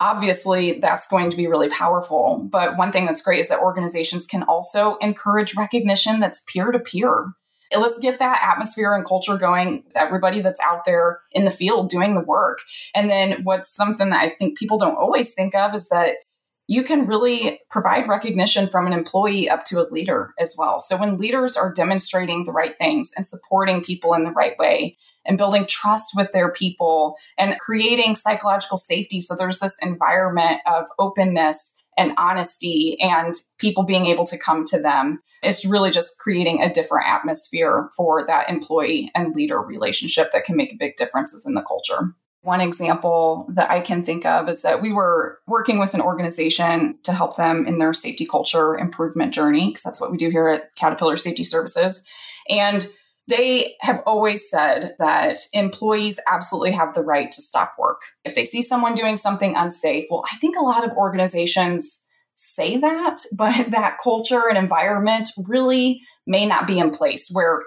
Obviously, 0.00 0.80
that's 0.80 1.06
going 1.08 1.30
to 1.30 1.36
be 1.36 1.46
really 1.46 1.68
powerful. 1.68 2.46
But 2.50 2.76
one 2.76 2.92
thing 2.92 3.06
that's 3.06 3.22
great 3.22 3.40
is 3.40 3.48
that 3.48 3.60
organizations 3.60 4.26
can 4.26 4.42
also 4.42 4.96
encourage 4.96 5.54
recognition 5.54 6.20
that's 6.20 6.44
peer 6.52 6.70
to 6.70 6.78
peer. 6.78 7.32
Let's 7.76 7.98
get 7.98 8.18
that 8.18 8.42
atmosphere 8.42 8.94
and 8.94 9.04
culture 9.04 9.36
going, 9.36 9.84
everybody 9.94 10.40
that's 10.40 10.60
out 10.64 10.84
there 10.84 11.20
in 11.32 11.44
the 11.44 11.50
field 11.50 11.88
doing 11.88 12.14
the 12.14 12.20
work. 12.20 12.58
And 12.94 13.10
then 13.10 13.42
what's 13.42 13.74
something 13.74 14.10
that 14.10 14.22
I 14.22 14.30
think 14.38 14.56
people 14.56 14.78
don't 14.78 14.96
always 14.96 15.34
think 15.34 15.54
of 15.54 15.74
is 15.74 15.88
that 15.88 16.16
you 16.68 16.82
can 16.82 17.06
really 17.06 17.60
provide 17.70 18.08
recognition 18.08 18.66
from 18.66 18.86
an 18.86 18.92
employee 18.92 19.48
up 19.48 19.64
to 19.64 19.80
a 19.80 19.86
leader 19.90 20.34
as 20.38 20.54
well. 20.58 20.80
So 20.80 20.96
when 20.96 21.16
leaders 21.16 21.56
are 21.56 21.72
demonstrating 21.72 22.44
the 22.44 22.52
right 22.52 22.76
things 22.76 23.12
and 23.16 23.24
supporting 23.24 23.84
people 23.84 24.14
in 24.14 24.24
the 24.24 24.32
right 24.32 24.58
way 24.58 24.96
and 25.24 25.38
building 25.38 25.66
trust 25.66 26.12
with 26.16 26.32
their 26.32 26.50
people 26.50 27.16
and 27.38 27.58
creating 27.58 28.16
psychological 28.16 28.76
safety. 28.76 29.20
So 29.20 29.34
there's 29.34 29.58
this 29.58 29.78
environment 29.82 30.60
of 30.66 30.86
openness 30.98 31.84
and 31.96 32.12
honesty 32.16 32.96
and 33.00 33.34
people 33.58 33.84
being 33.84 34.06
able 34.06 34.24
to 34.26 34.38
come 34.38 34.64
to 34.66 34.80
them. 34.80 35.20
It's 35.42 35.64
really 35.64 35.90
just 35.90 36.18
creating 36.18 36.62
a 36.62 36.72
different 36.72 37.06
atmosphere 37.08 37.88
for 37.96 38.26
that 38.26 38.50
employee 38.50 39.10
and 39.14 39.34
leader 39.34 39.60
relationship 39.60 40.32
that 40.32 40.44
can 40.44 40.56
make 40.56 40.72
a 40.72 40.78
big 40.78 40.96
difference 40.96 41.32
within 41.32 41.54
the 41.54 41.62
culture. 41.62 42.14
One 42.46 42.60
example 42.60 43.44
that 43.54 43.72
I 43.72 43.80
can 43.80 44.04
think 44.04 44.24
of 44.24 44.48
is 44.48 44.62
that 44.62 44.80
we 44.80 44.92
were 44.92 45.40
working 45.48 45.80
with 45.80 45.94
an 45.94 46.00
organization 46.00 46.96
to 47.02 47.12
help 47.12 47.34
them 47.34 47.66
in 47.66 47.80
their 47.80 47.92
safety 47.92 48.24
culture 48.24 48.78
improvement 48.78 49.34
journey, 49.34 49.66
because 49.66 49.82
that's 49.82 50.00
what 50.00 50.12
we 50.12 50.16
do 50.16 50.30
here 50.30 50.48
at 50.48 50.72
Caterpillar 50.76 51.16
Safety 51.16 51.42
Services. 51.42 52.06
And 52.48 52.86
they 53.26 53.74
have 53.80 54.00
always 54.06 54.48
said 54.48 54.94
that 55.00 55.40
employees 55.54 56.20
absolutely 56.30 56.70
have 56.70 56.94
the 56.94 57.00
right 57.02 57.32
to 57.32 57.42
stop 57.42 57.74
work. 57.80 58.02
If 58.24 58.36
they 58.36 58.44
see 58.44 58.62
someone 58.62 58.94
doing 58.94 59.16
something 59.16 59.56
unsafe, 59.56 60.04
well, 60.08 60.22
I 60.32 60.36
think 60.36 60.56
a 60.56 60.62
lot 60.62 60.84
of 60.84 60.96
organizations 60.96 62.06
say 62.34 62.76
that, 62.76 63.22
but 63.36 63.72
that 63.72 63.98
culture 64.00 64.48
and 64.48 64.56
environment 64.56 65.30
really 65.48 66.00
may 66.28 66.46
not 66.46 66.68
be 66.68 66.78
in 66.78 66.90
place 66.90 67.28
where 67.32 67.64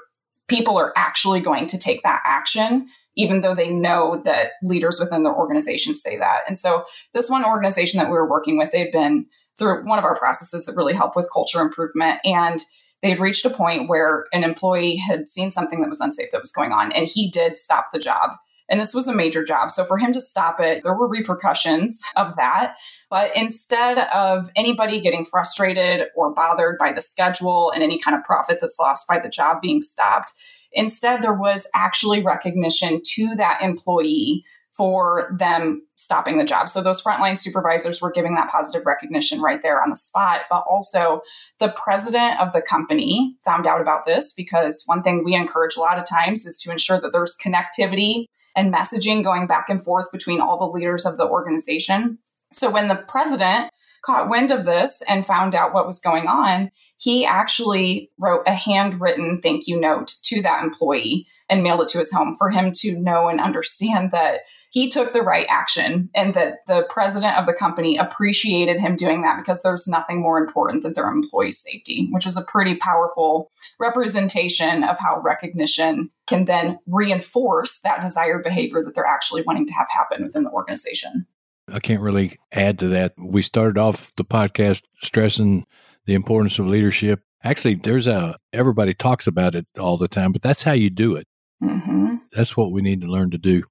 people 0.47 0.77
are 0.77 0.93
actually 0.95 1.41
going 1.41 1.65
to 1.65 1.77
take 1.77 2.01
that 2.03 2.21
action 2.23 2.87
even 3.15 3.41
though 3.41 3.55
they 3.55 3.69
know 3.69 4.21
that 4.23 4.51
leaders 4.63 4.99
within 4.99 5.23
their 5.23 5.35
organization 5.35 5.93
say 5.93 6.17
that. 6.17 6.41
And 6.47 6.57
so, 6.57 6.85
this 7.13 7.29
one 7.29 7.45
organization 7.45 7.99
that 7.99 8.07
we 8.07 8.13
were 8.13 8.29
working 8.29 8.57
with, 8.57 8.71
they've 8.71 8.91
been 8.91 9.25
through 9.57 9.85
one 9.85 9.99
of 9.99 10.05
our 10.05 10.17
processes 10.17 10.65
that 10.65 10.75
really 10.75 10.93
help 10.93 11.15
with 11.15 11.29
culture 11.33 11.59
improvement. 11.59 12.19
And 12.23 12.59
they 13.01 13.09
had 13.09 13.19
reached 13.19 13.45
a 13.45 13.49
point 13.49 13.89
where 13.89 14.25
an 14.33 14.43
employee 14.43 14.97
had 14.97 15.27
seen 15.27 15.51
something 15.51 15.81
that 15.81 15.89
was 15.89 16.01
unsafe 16.01 16.31
that 16.31 16.41
was 16.41 16.51
going 16.51 16.71
on, 16.71 16.91
and 16.91 17.07
he 17.07 17.29
did 17.29 17.57
stop 17.57 17.87
the 17.93 17.99
job. 17.99 18.31
And 18.69 18.79
this 18.79 18.93
was 18.93 19.07
a 19.07 19.15
major 19.15 19.43
job. 19.43 19.71
So 19.71 19.83
for 19.83 19.97
him 19.97 20.13
to 20.13 20.21
stop 20.21 20.59
it, 20.59 20.83
there 20.83 20.93
were 20.93 21.07
repercussions 21.07 22.01
of 22.15 22.35
that. 22.35 22.75
But 23.09 23.35
instead 23.35 23.97
of 24.13 24.51
anybody 24.55 25.01
getting 25.01 25.25
frustrated 25.25 26.07
or 26.15 26.33
bothered 26.33 26.77
by 26.77 26.93
the 26.93 27.01
schedule 27.01 27.71
and 27.71 27.81
any 27.81 27.97
kind 27.97 28.15
of 28.15 28.23
profit 28.23 28.59
that's 28.61 28.77
lost 28.79 29.07
by 29.07 29.17
the 29.17 29.29
job 29.29 29.59
being 29.61 29.81
stopped, 29.81 30.33
Instead, 30.73 31.21
there 31.21 31.33
was 31.33 31.67
actually 31.73 32.23
recognition 32.23 33.01
to 33.03 33.35
that 33.35 33.61
employee 33.61 34.43
for 34.71 35.35
them 35.37 35.81
stopping 35.97 36.37
the 36.37 36.45
job. 36.45 36.69
So 36.69 36.81
those 36.81 37.01
frontline 37.01 37.37
supervisors 37.37 38.01
were 38.01 38.11
giving 38.11 38.35
that 38.35 38.49
positive 38.49 38.85
recognition 38.85 39.41
right 39.41 39.61
there 39.61 39.81
on 39.83 39.89
the 39.89 39.95
spot. 39.95 40.41
But 40.49 40.63
also, 40.69 41.21
the 41.59 41.69
president 41.69 42.39
of 42.39 42.53
the 42.53 42.61
company 42.61 43.35
found 43.43 43.67
out 43.67 43.81
about 43.81 44.05
this 44.05 44.31
because 44.31 44.83
one 44.85 45.03
thing 45.03 45.23
we 45.25 45.35
encourage 45.35 45.75
a 45.75 45.81
lot 45.81 45.99
of 45.99 46.05
times 46.05 46.45
is 46.45 46.61
to 46.61 46.71
ensure 46.71 47.01
that 47.01 47.11
there's 47.11 47.35
connectivity 47.43 48.25
and 48.55 48.73
messaging 48.73 49.23
going 49.23 49.47
back 49.47 49.69
and 49.69 49.83
forth 49.83 50.11
between 50.11 50.39
all 50.39 50.57
the 50.57 50.77
leaders 50.77 51.05
of 51.05 51.17
the 51.17 51.27
organization. 51.27 52.17
So 52.51 52.69
when 52.69 52.87
the 52.87 53.03
president 53.07 53.71
caught 54.01 54.29
wind 54.29 54.51
of 54.51 54.65
this 54.65 55.01
and 55.07 55.25
found 55.25 55.55
out 55.55 55.73
what 55.73 55.85
was 55.85 55.99
going 55.99 56.27
on, 56.27 56.71
he 56.97 57.25
actually 57.25 58.11
wrote 58.17 58.43
a 58.45 58.53
handwritten 58.53 59.39
thank 59.41 59.67
you 59.67 59.79
note 59.79 60.15
to 60.23 60.41
that 60.41 60.63
employee 60.63 61.27
and 61.49 61.63
mailed 61.63 61.81
it 61.81 61.87
to 61.89 61.97
his 61.97 62.11
home 62.11 62.35
for 62.35 62.51
him 62.51 62.71
to 62.71 62.99
know 62.99 63.27
and 63.27 63.41
understand 63.41 64.11
that 64.11 64.41
he 64.71 64.87
took 64.87 65.13
the 65.13 65.21
right 65.21 65.47
action 65.49 66.09
and 66.13 66.35
that 66.35 66.59
the 66.67 66.85
president 66.89 67.35
of 67.37 67.47
the 67.47 67.53
company 67.53 67.97
appreciated 67.97 68.79
him 68.79 68.95
doing 68.95 69.23
that 69.23 69.37
because 69.37 69.63
there's 69.63 69.87
nothing 69.87 70.21
more 70.21 70.37
important 70.37 70.83
than 70.83 70.93
their 70.93 71.07
employee 71.07 71.51
safety, 71.51 72.07
which 72.11 72.27
is 72.27 72.37
a 72.37 72.43
pretty 72.43 72.75
powerful 72.75 73.51
representation 73.79 74.83
of 74.83 74.99
how 74.99 75.19
recognition 75.21 76.11
can 76.27 76.45
then 76.45 76.77
reinforce 76.85 77.79
that 77.79 78.01
desired 78.01 78.43
behavior 78.43 78.83
that 78.83 78.93
they're 78.93 79.05
actually 79.05 79.41
wanting 79.41 79.65
to 79.65 79.73
have 79.73 79.87
happen 79.89 80.23
within 80.23 80.43
the 80.43 80.51
organization. 80.51 81.25
I 81.71 81.79
can't 81.79 82.01
really 82.01 82.39
add 82.51 82.79
to 82.79 82.87
that. 82.89 83.13
We 83.17 83.41
started 83.41 83.77
off 83.77 84.11
the 84.15 84.25
podcast 84.25 84.83
stressing 85.01 85.65
the 86.05 86.13
importance 86.13 86.59
of 86.59 86.67
leadership. 86.67 87.21
Actually, 87.43 87.75
there's 87.75 88.07
a 88.07 88.35
everybody 88.51 88.93
talks 88.93 89.27
about 89.27 89.55
it 89.55 89.65
all 89.79 89.97
the 89.97 90.07
time, 90.07 90.31
but 90.31 90.41
that's 90.41 90.63
how 90.63 90.73
you 90.73 90.89
do 90.89 91.15
it. 91.15 91.27
Mm-hmm. 91.63 92.15
That's 92.33 92.55
what 92.57 92.71
we 92.71 92.81
need 92.81 93.01
to 93.01 93.07
learn 93.07 93.31
to 93.31 93.37
do. 93.37 93.63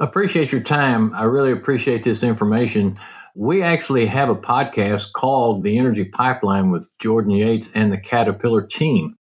Appreciate 0.00 0.52
your 0.52 0.60
time. 0.60 1.14
I 1.14 1.24
really 1.24 1.52
appreciate 1.52 2.04
this 2.04 2.22
information. 2.22 2.98
We 3.34 3.62
actually 3.62 4.06
have 4.06 4.28
a 4.28 4.36
podcast 4.36 5.12
called 5.12 5.62
The 5.62 5.78
Energy 5.78 6.04
Pipeline 6.04 6.70
with 6.70 6.92
Jordan 6.98 7.32
Yates 7.32 7.70
and 7.72 7.92
the 7.92 7.98
Caterpillar 7.98 8.62
team. 8.62 9.16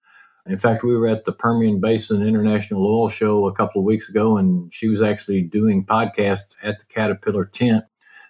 In 0.47 0.57
fact, 0.57 0.83
we 0.83 0.95
were 0.95 1.07
at 1.07 1.25
the 1.25 1.33
Permian 1.33 1.81
Basin 1.81 2.25
International 2.25 2.85
Oil 2.85 3.09
Show 3.09 3.47
a 3.47 3.53
couple 3.53 3.81
of 3.81 3.85
weeks 3.85 4.09
ago, 4.09 4.37
and 4.37 4.73
she 4.73 4.87
was 4.87 5.01
actually 5.01 5.41
doing 5.41 5.85
podcasts 5.85 6.55
at 6.63 6.79
the 6.79 6.85
Caterpillar 6.85 7.45
tent. 7.45 7.83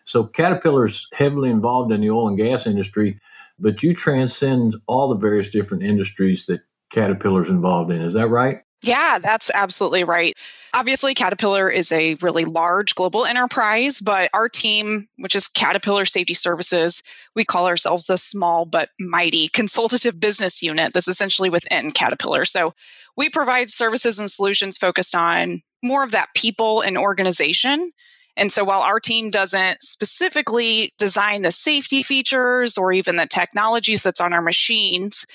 So, 0.08 0.24
Caterpillar's 0.24 1.10
heavily 1.14 1.50
involved 1.50 1.92
in 1.92 2.02
the 2.02 2.10
oil 2.10 2.30
and 2.30 2.38
gas 2.38 2.66
industry, 2.66 3.20
but 3.60 3.84
you 3.84 3.94
transcend 3.94 4.76
all 4.88 5.10
the 5.10 5.16
various 5.16 5.50
different 5.50 5.84
industries 5.84 6.46
that 6.46 6.62
Caterpillar's 6.92 7.50
involved 7.50 7.92
in. 7.92 8.02
Is 8.02 8.14
that 8.14 8.30
right? 8.30 8.60
Yeah, 8.84 9.20
that's 9.20 9.52
absolutely 9.54 10.04
right. 10.06 10.38
Obviously, 10.74 11.14
Caterpillar 11.14 11.70
is 11.70 11.92
a 11.92 12.16
really 12.22 12.46
large 12.46 12.96
global 12.96 13.26
enterprise, 13.26 14.00
but 14.00 14.30
our 14.34 14.48
team, 14.48 15.10
which 15.18 15.36
is 15.36 15.48
Caterpillar 15.48 16.06
Safety 16.06 16.36
Services, 16.36 17.02
we 17.36 17.44
call 17.44 17.68
ourselves 17.68 18.10
a 18.10 18.18
small 18.18 18.66
but 18.66 18.90
mighty 19.00 19.50
consultative 19.50 20.20
business 20.20 20.62
unit 20.62 20.94
that's 20.94 21.08
essentially 21.08 21.50
within 21.50 21.92
Caterpillar. 21.92 22.46
So 22.46 22.76
we 23.18 23.30
provide 23.30 23.70
services 23.70 24.20
and 24.20 24.30
solutions 24.30 24.78
focused 24.78 25.16
on 25.16 25.64
more 25.84 26.04
of 26.04 26.12
that 26.12 26.30
people 26.36 26.82
and 26.82 26.98
organization. 26.98 27.92
And 28.38 28.52
so 28.52 28.64
while 28.64 28.82
our 28.82 29.00
team 29.00 29.32
doesn't 29.32 29.82
specifically 29.82 30.94
design 31.00 31.42
the 31.42 31.52
safety 31.52 32.04
features 32.04 32.78
or 32.78 32.94
even 32.94 33.16
the 33.16 33.26
technologies 33.26 34.04
that's 34.04 34.22
on 34.22 34.32
our 34.32 34.44
machines, 34.44 35.26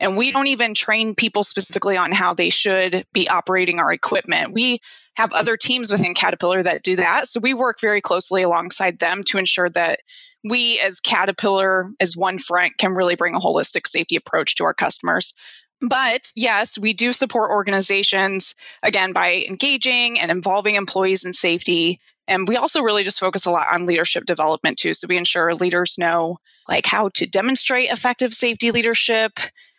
and 0.00 0.16
we 0.16 0.32
don't 0.32 0.48
even 0.48 0.74
train 0.74 1.14
people 1.14 1.44
specifically 1.44 1.96
on 1.96 2.12
how 2.12 2.34
they 2.34 2.50
should 2.50 3.06
be 3.12 3.28
operating 3.28 3.78
our 3.78 3.92
equipment. 3.92 4.52
We 4.52 4.80
have 5.14 5.32
other 5.32 5.56
teams 5.56 5.90
within 5.90 6.14
Caterpillar 6.14 6.62
that 6.62 6.82
do 6.82 6.96
that. 6.96 7.28
So 7.28 7.40
we 7.40 7.54
work 7.54 7.80
very 7.80 8.00
closely 8.00 8.42
alongside 8.42 8.98
them 8.98 9.22
to 9.24 9.38
ensure 9.38 9.70
that 9.70 10.00
we, 10.44 10.80
as 10.80 11.00
Caterpillar, 11.00 11.86
as 12.00 12.16
one 12.16 12.38
front, 12.38 12.78
can 12.78 12.92
really 12.92 13.16
bring 13.16 13.34
a 13.34 13.40
holistic 13.40 13.86
safety 13.86 14.16
approach 14.16 14.56
to 14.56 14.64
our 14.64 14.74
customers. 14.74 15.34
But 15.80 16.32
yes, 16.34 16.78
we 16.78 16.92
do 16.92 17.12
support 17.12 17.50
organizations, 17.50 18.54
again, 18.82 19.12
by 19.12 19.44
engaging 19.48 20.18
and 20.18 20.30
involving 20.30 20.74
employees 20.74 21.24
in 21.24 21.32
safety. 21.32 22.00
And 22.28 22.46
we 22.46 22.56
also 22.56 22.82
really 22.82 23.02
just 23.02 23.18
focus 23.18 23.46
a 23.46 23.50
lot 23.50 23.66
on 23.72 23.86
leadership 23.86 24.24
development 24.24 24.78
too. 24.78 24.94
So 24.94 25.08
we 25.08 25.16
ensure 25.16 25.54
leaders 25.54 25.96
know 25.98 26.38
like 26.68 26.86
how 26.86 27.08
to 27.14 27.26
demonstrate 27.26 27.90
effective 27.90 28.34
safety 28.34 28.70
leadership, 28.70 29.32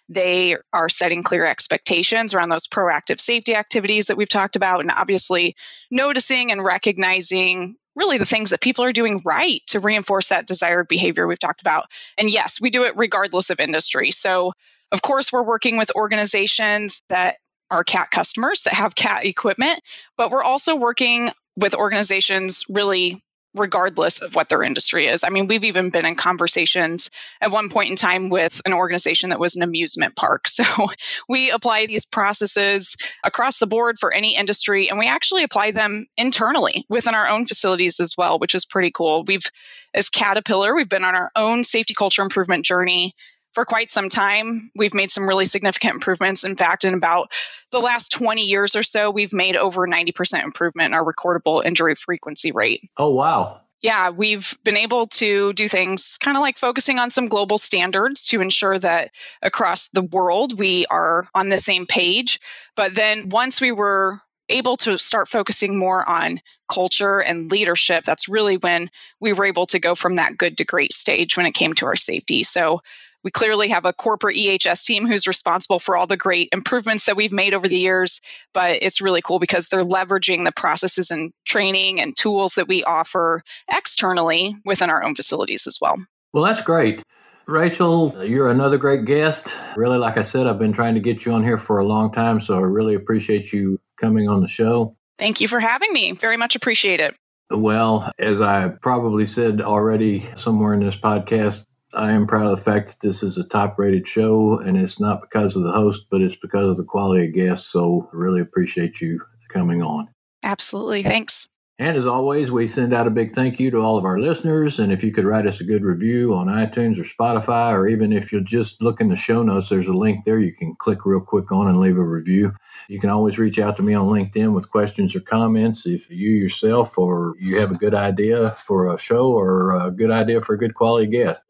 they 0.09 0.57
are 0.73 0.89
setting 0.89 1.21
clear 1.21 1.45
expectations 1.45 2.33
around 2.33 2.49
those 2.49 2.67
proactive 2.67 3.19
safety 3.19 3.55
activities 3.55 4.07
that 4.07 4.17
we've 4.17 4.27
talked 4.27 4.55
about, 4.55 4.81
and 4.81 4.91
obviously 4.91 5.55
noticing 5.91 6.51
and 6.51 6.65
recognizing 6.65 7.75
really 7.95 8.17
the 8.17 8.25
things 8.25 8.49
that 8.49 8.61
people 8.61 8.83
are 8.83 8.93
doing 8.93 9.21
right 9.23 9.61
to 9.67 9.79
reinforce 9.79 10.29
that 10.29 10.47
desired 10.47 10.87
behavior 10.87 11.27
we've 11.27 11.37
talked 11.37 11.61
about. 11.61 11.85
And 12.17 12.29
yes, 12.29 12.59
we 12.59 12.71
do 12.71 12.85
it 12.85 12.97
regardless 12.97 13.51
of 13.51 13.59
industry. 13.59 14.09
So, 14.09 14.53
of 14.91 15.01
course, 15.03 15.31
we're 15.31 15.43
working 15.43 15.77
with 15.77 15.91
organizations 15.95 17.03
that 17.09 17.37
are 17.69 17.83
CAT 17.83 18.09
customers 18.09 18.63
that 18.63 18.73
have 18.73 18.95
CAT 18.95 19.25
equipment, 19.25 19.79
but 20.17 20.31
we're 20.31 20.43
also 20.43 20.75
working 20.75 21.29
with 21.59 21.75
organizations 21.75 22.63
really 22.69 23.21
regardless 23.55 24.21
of 24.21 24.35
what 24.35 24.47
their 24.47 24.61
industry 24.61 25.07
is. 25.07 25.23
I 25.23 25.29
mean, 25.29 25.47
we've 25.47 25.63
even 25.63 25.89
been 25.89 26.05
in 26.05 26.15
conversations 26.15 27.09
at 27.41 27.51
one 27.51 27.69
point 27.69 27.89
in 27.89 27.95
time 27.95 28.29
with 28.29 28.61
an 28.65 28.73
organization 28.73 29.31
that 29.31 29.39
was 29.39 29.55
an 29.55 29.63
amusement 29.63 30.15
park. 30.15 30.45
So 30.59 30.89
we 31.29 31.51
apply 31.51 31.85
these 31.85 32.05
processes 32.05 32.97
across 33.23 33.59
the 33.59 33.67
board 33.67 33.97
for 33.97 34.13
any 34.13 34.35
industry, 34.35 34.89
and 34.89 34.99
we 34.99 35.07
actually 35.07 35.43
apply 35.43 35.71
them 35.71 36.05
internally 36.17 36.85
within 36.89 37.15
our 37.15 37.29
own 37.29 37.45
facilities 37.45 38.01
as 38.01 38.15
well, 38.17 38.39
which 38.39 38.55
is 38.55 38.65
pretty 38.65 38.91
cool. 38.91 39.23
We've, 39.23 39.45
as 39.93 40.09
Caterpillar, 40.09 40.75
we've 40.75 40.89
been 40.89 41.05
on 41.05 41.15
our 41.15 41.31
own 41.35 41.63
safety 41.63 41.93
culture 41.93 42.21
improvement 42.21 42.65
journey 42.65 43.15
for 43.53 43.65
quite 43.65 43.89
some 43.89 44.09
time. 44.09 44.71
We've 44.75 44.93
made 44.93 45.11
some 45.11 45.27
really 45.27 45.45
significant 45.45 45.95
improvements. 45.95 46.43
In 46.43 46.55
fact, 46.55 46.85
in 46.85 46.93
about 46.93 47.31
the 47.71 47.79
last 47.79 48.11
20 48.11 48.43
years 48.43 48.75
or 48.75 48.83
so, 48.83 49.11
we've 49.11 49.33
made 49.33 49.55
over 49.55 49.87
90% 49.87 50.43
improvement 50.43 50.87
in 50.87 50.93
our 50.93 51.03
recordable 51.03 51.65
injury 51.65 51.95
frequency 51.95 52.51
rate. 52.51 52.81
Oh, 52.97 53.09
wow. 53.09 53.61
Yeah, 53.81 54.09
we've 54.09 54.57
been 54.65 54.75
able 54.75 55.07
to 55.07 55.53
do 55.53 55.69
things 55.69 56.17
kind 56.17 56.35
of 56.35 56.41
like 56.41 56.57
focusing 56.57 56.99
on 56.99 57.11
some 57.11 57.29
global 57.29 57.57
standards 57.57 58.25
to 58.27 58.41
ensure 58.41 58.77
that 58.77 59.11
across 59.41 59.87
the 59.87 60.01
world 60.01 60.59
we 60.59 60.85
are 60.87 61.25
on 61.33 61.47
the 61.47 61.57
same 61.57 61.85
page. 61.85 62.41
But 62.75 62.93
then 62.93 63.29
once 63.29 63.61
we 63.61 63.71
were 63.71 64.19
able 64.49 64.75
to 64.77 64.97
start 64.97 65.29
focusing 65.29 65.77
more 65.77 66.07
on 66.07 66.41
culture 66.67 67.21
and 67.21 67.49
leadership, 67.49 68.03
that's 68.03 68.27
really 68.27 68.57
when 68.57 68.89
we 69.21 69.31
were 69.31 69.45
able 69.45 69.67
to 69.67 69.79
go 69.79 69.95
from 69.95 70.15
that 70.15 70.37
good 70.37 70.57
to 70.57 70.65
great 70.65 70.91
stage 70.91 71.37
when 71.37 71.45
it 71.45 71.53
came 71.53 71.73
to 71.75 71.85
our 71.85 71.95
safety. 71.95 72.43
So 72.43 72.81
we 73.23 73.31
clearly 73.31 73.69
have 73.69 73.85
a 73.85 73.93
corporate 73.93 74.37
EHS 74.37 74.85
team 74.85 75.07
who's 75.07 75.27
responsible 75.27 75.79
for 75.79 75.97
all 75.97 76.07
the 76.07 76.17
great 76.17 76.49
improvements 76.53 77.05
that 77.05 77.17
we've 77.17 77.31
made 77.31 77.53
over 77.53 77.67
the 77.67 77.77
years, 77.77 78.21
but 78.53 78.79
it's 78.81 79.01
really 79.01 79.21
cool 79.21 79.39
because 79.39 79.67
they're 79.67 79.83
leveraging 79.83 80.45
the 80.45 80.51
processes 80.51 81.11
and 81.11 81.31
training 81.45 81.99
and 81.99 82.15
tools 82.15 82.55
that 82.55 82.67
we 82.67 82.83
offer 82.83 83.43
externally 83.71 84.55
within 84.65 84.89
our 84.89 85.03
own 85.03 85.15
facilities 85.15 85.67
as 85.67 85.79
well. 85.81 85.97
Well, 86.33 86.43
that's 86.43 86.61
great. 86.61 87.03
Rachel, 87.47 88.23
you're 88.23 88.51
another 88.51 88.77
great 88.77 89.05
guest. 89.05 89.51
Really, 89.75 89.97
like 89.97 90.17
I 90.17 90.21
said, 90.21 90.45
I've 90.45 90.59
been 90.59 90.73
trying 90.73 90.93
to 90.93 90.99
get 90.99 91.25
you 91.25 91.33
on 91.33 91.43
here 91.43 91.57
for 91.57 91.79
a 91.79 91.85
long 91.85 92.11
time, 92.11 92.39
so 92.39 92.55
I 92.55 92.61
really 92.61 92.93
appreciate 92.93 93.51
you 93.51 93.79
coming 93.97 94.29
on 94.29 94.41
the 94.41 94.47
show. 94.47 94.95
Thank 95.17 95.41
you 95.41 95.47
for 95.47 95.59
having 95.59 95.91
me. 95.91 96.11
Very 96.11 96.37
much 96.37 96.55
appreciate 96.55 97.01
it. 97.01 97.15
Well, 97.51 98.11
as 98.19 98.41
I 98.41 98.67
probably 98.67 99.25
said 99.25 99.61
already 99.61 100.29
somewhere 100.35 100.75
in 100.75 100.81
this 100.81 100.95
podcast, 100.95 101.65
I 101.93 102.11
am 102.11 102.27
proud 102.27 102.45
of 102.45 102.57
the 102.57 102.63
fact 102.63 102.87
that 102.87 102.99
this 102.99 103.23
is 103.23 103.37
a 103.37 103.47
top 103.47 103.79
rated 103.79 104.07
show, 104.07 104.59
and 104.59 104.77
it's 104.77 104.99
not 104.99 105.21
because 105.21 105.55
of 105.55 105.63
the 105.63 105.71
host, 105.71 106.05
but 106.09 106.21
it's 106.21 106.35
because 106.35 106.77
of 106.79 106.85
the 106.85 106.89
quality 106.89 107.27
of 107.27 107.33
guests. 107.33 107.67
So, 107.67 108.09
I 108.13 108.15
really 108.15 108.41
appreciate 108.41 109.01
you 109.01 109.21
coming 109.49 109.81
on. 109.81 110.09
Absolutely. 110.43 111.03
Thanks. 111.03 111.47
And 111.81 111.95
as 111.95 112.05
always, 112.05 112.51
we 112.51 112.67
send 112.67 112.93
out 112.93 113.07
a 113.07 113.09
big 113.09 113.31
thank 113.31 113.57
you 113.57 113.71
to 113.71 113.77
all 113.77 113.97
of 113.97 114.03
our 114.03 114.19
listeners. 114.19 114.79
And 114.79 114.91
if 114.91 115.01
you 115.01 115.13
could 115.13 115.23
write 115.23 115.47
us 115.47 115.61
a 115.61 115.63
good 115.63 115.81
review 115.81 116.33
on 116.33 116.47
iTunes 116.47 116.99
or 116.99 117.03
Spotify, 117.03 117.71
or 117.71 117.87
even 117.87 118.11
if 118.11 118.33
you'll 118.33 118.43
just 118.43 118.81
look 118.81 118.99
in 118.99 119.07
the 119.07 119.15
show 119.15 119.43
notes, 119.43 119.69
there's 119.69 119.87
a 119.87 119.93
link 119.93 120.25
there 120.25 120.39
you 120.39 120.53
can 120.53 120.75
click 120.75 121.05
real 121.05 121.21
quick 121.21 121.53
on 121.53 121.69
and 121.69 121.79
leave 121.79 121.97
a 121.97 122.03
review. 122.03 122.53
You 122.89 122.99
can 122.99 123.09
always 123.09 123.39
reach 123.39 123.59
out 123.59 123.77
to 123.77 123.81
me 123.81 123.93
on 123.93 124.07
LinkedIn 124.07 124.53
with 124.53 124.69
questions 124.69 125.15
or 125.15 125.21
comments 125.21 125.85
if 125.85 126.09
you 126.09 126.31
yourself 126.31 126.97
or 126.97 127.35
you 127.39 127.59
have 127.59 127.71
a 127.71 127.75
good 127.75 127.95
idea 127.95 128.49
for 128.49 128.93
a 128.93 128.99
show 128.99 129.31
or 129.31 129.71
a 129.71 129.89
good 129.89 130.11
idea 130.11 130.41
for 130.41 130.55
a 130.55 130.59
good 130.59 130.73
quality 130.73 131.07
guest 131.07 131.45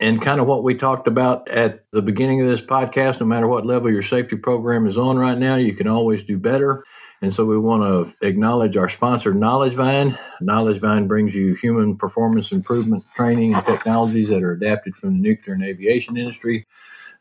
and 0.00 0.20
kind 0.20 0.40
of 0.40 0.46
what 0.46 0.62
we 0.62 0.74
talked 0.74 1.08
about 1.08 1.48
at 1.48 1.84
the 1.90 2.02
beginning 2.02 2.40
of 2.40 2.48
this 2.48 2.60
podcast 2.60 3.20
no 3.20 3.26
matter 3.26 3.48
what 3.48 3.64
level 3.64 3.90
your 3.90 4.02
safety 4.02 4.36
program 4.36 4.86
is 4.86 4.98
on 4.98 5.16
right 5.16 5.38
now 5.38 5.56
you 5.56 5.74
can 5.74 5.88
always 5.88 6.22
do 6.22 6.38
better. 6.38 6.82
And 7.22 7.32
so 7.32 7.44
we 7.44 7.58
want 7.58 7.82
to 7.82 8.26
acknowledge 8.26 8.76
our 8.76 8.88
sponsor 8.88 9.32
KnowledgeVine. 9.32 10.18
Knowledge 10.42 10.80
vine 10.80 11.06
brings 11.06 11.34
you 11.34 11.54
human 11.54 11.96
performance 11.96 12.52
improvement 12.52 13.04
training 13.14 13.54
and 13.54 13.64
technologies 13.64 14.28
that 14.28 14.42
are 14.42 14.52
adapted 14.52 14.94
from 14.96 15.14
the 15.14 15.20
nuclear 15.20 15.54
and 15.54 15.64
aviation 15.64 16.16
industry. 16.16 16.66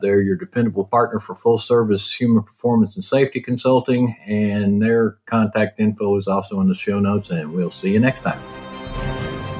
They're 0.01 0.21
your 0.21 0.35
dependable 0.35 0.83
partner 0.83 1.19
for 1.19 1.33
full 1.33 1.57
service 1.57 2.13
human 2.13 2.43
performance 2.43 2.95
and 2.95 3.05
safety 3.05 3.39
consulting 3.39 4.17
and 4.27 4.81
their 4.81 5.17
contact 5.25 5.79
info 5.79 6.17
is 6.17 6.27
also 6.27 6.59
in 6.59 6.67
the 6.67 6.75
show 6.75 6.99
notes 6.99 7.29
and 7.29 7.53
we'll 7.53 7.69
see 7.69 7.93
you 7.93 7.99
next 7.99 8.21
time 8.21 8.64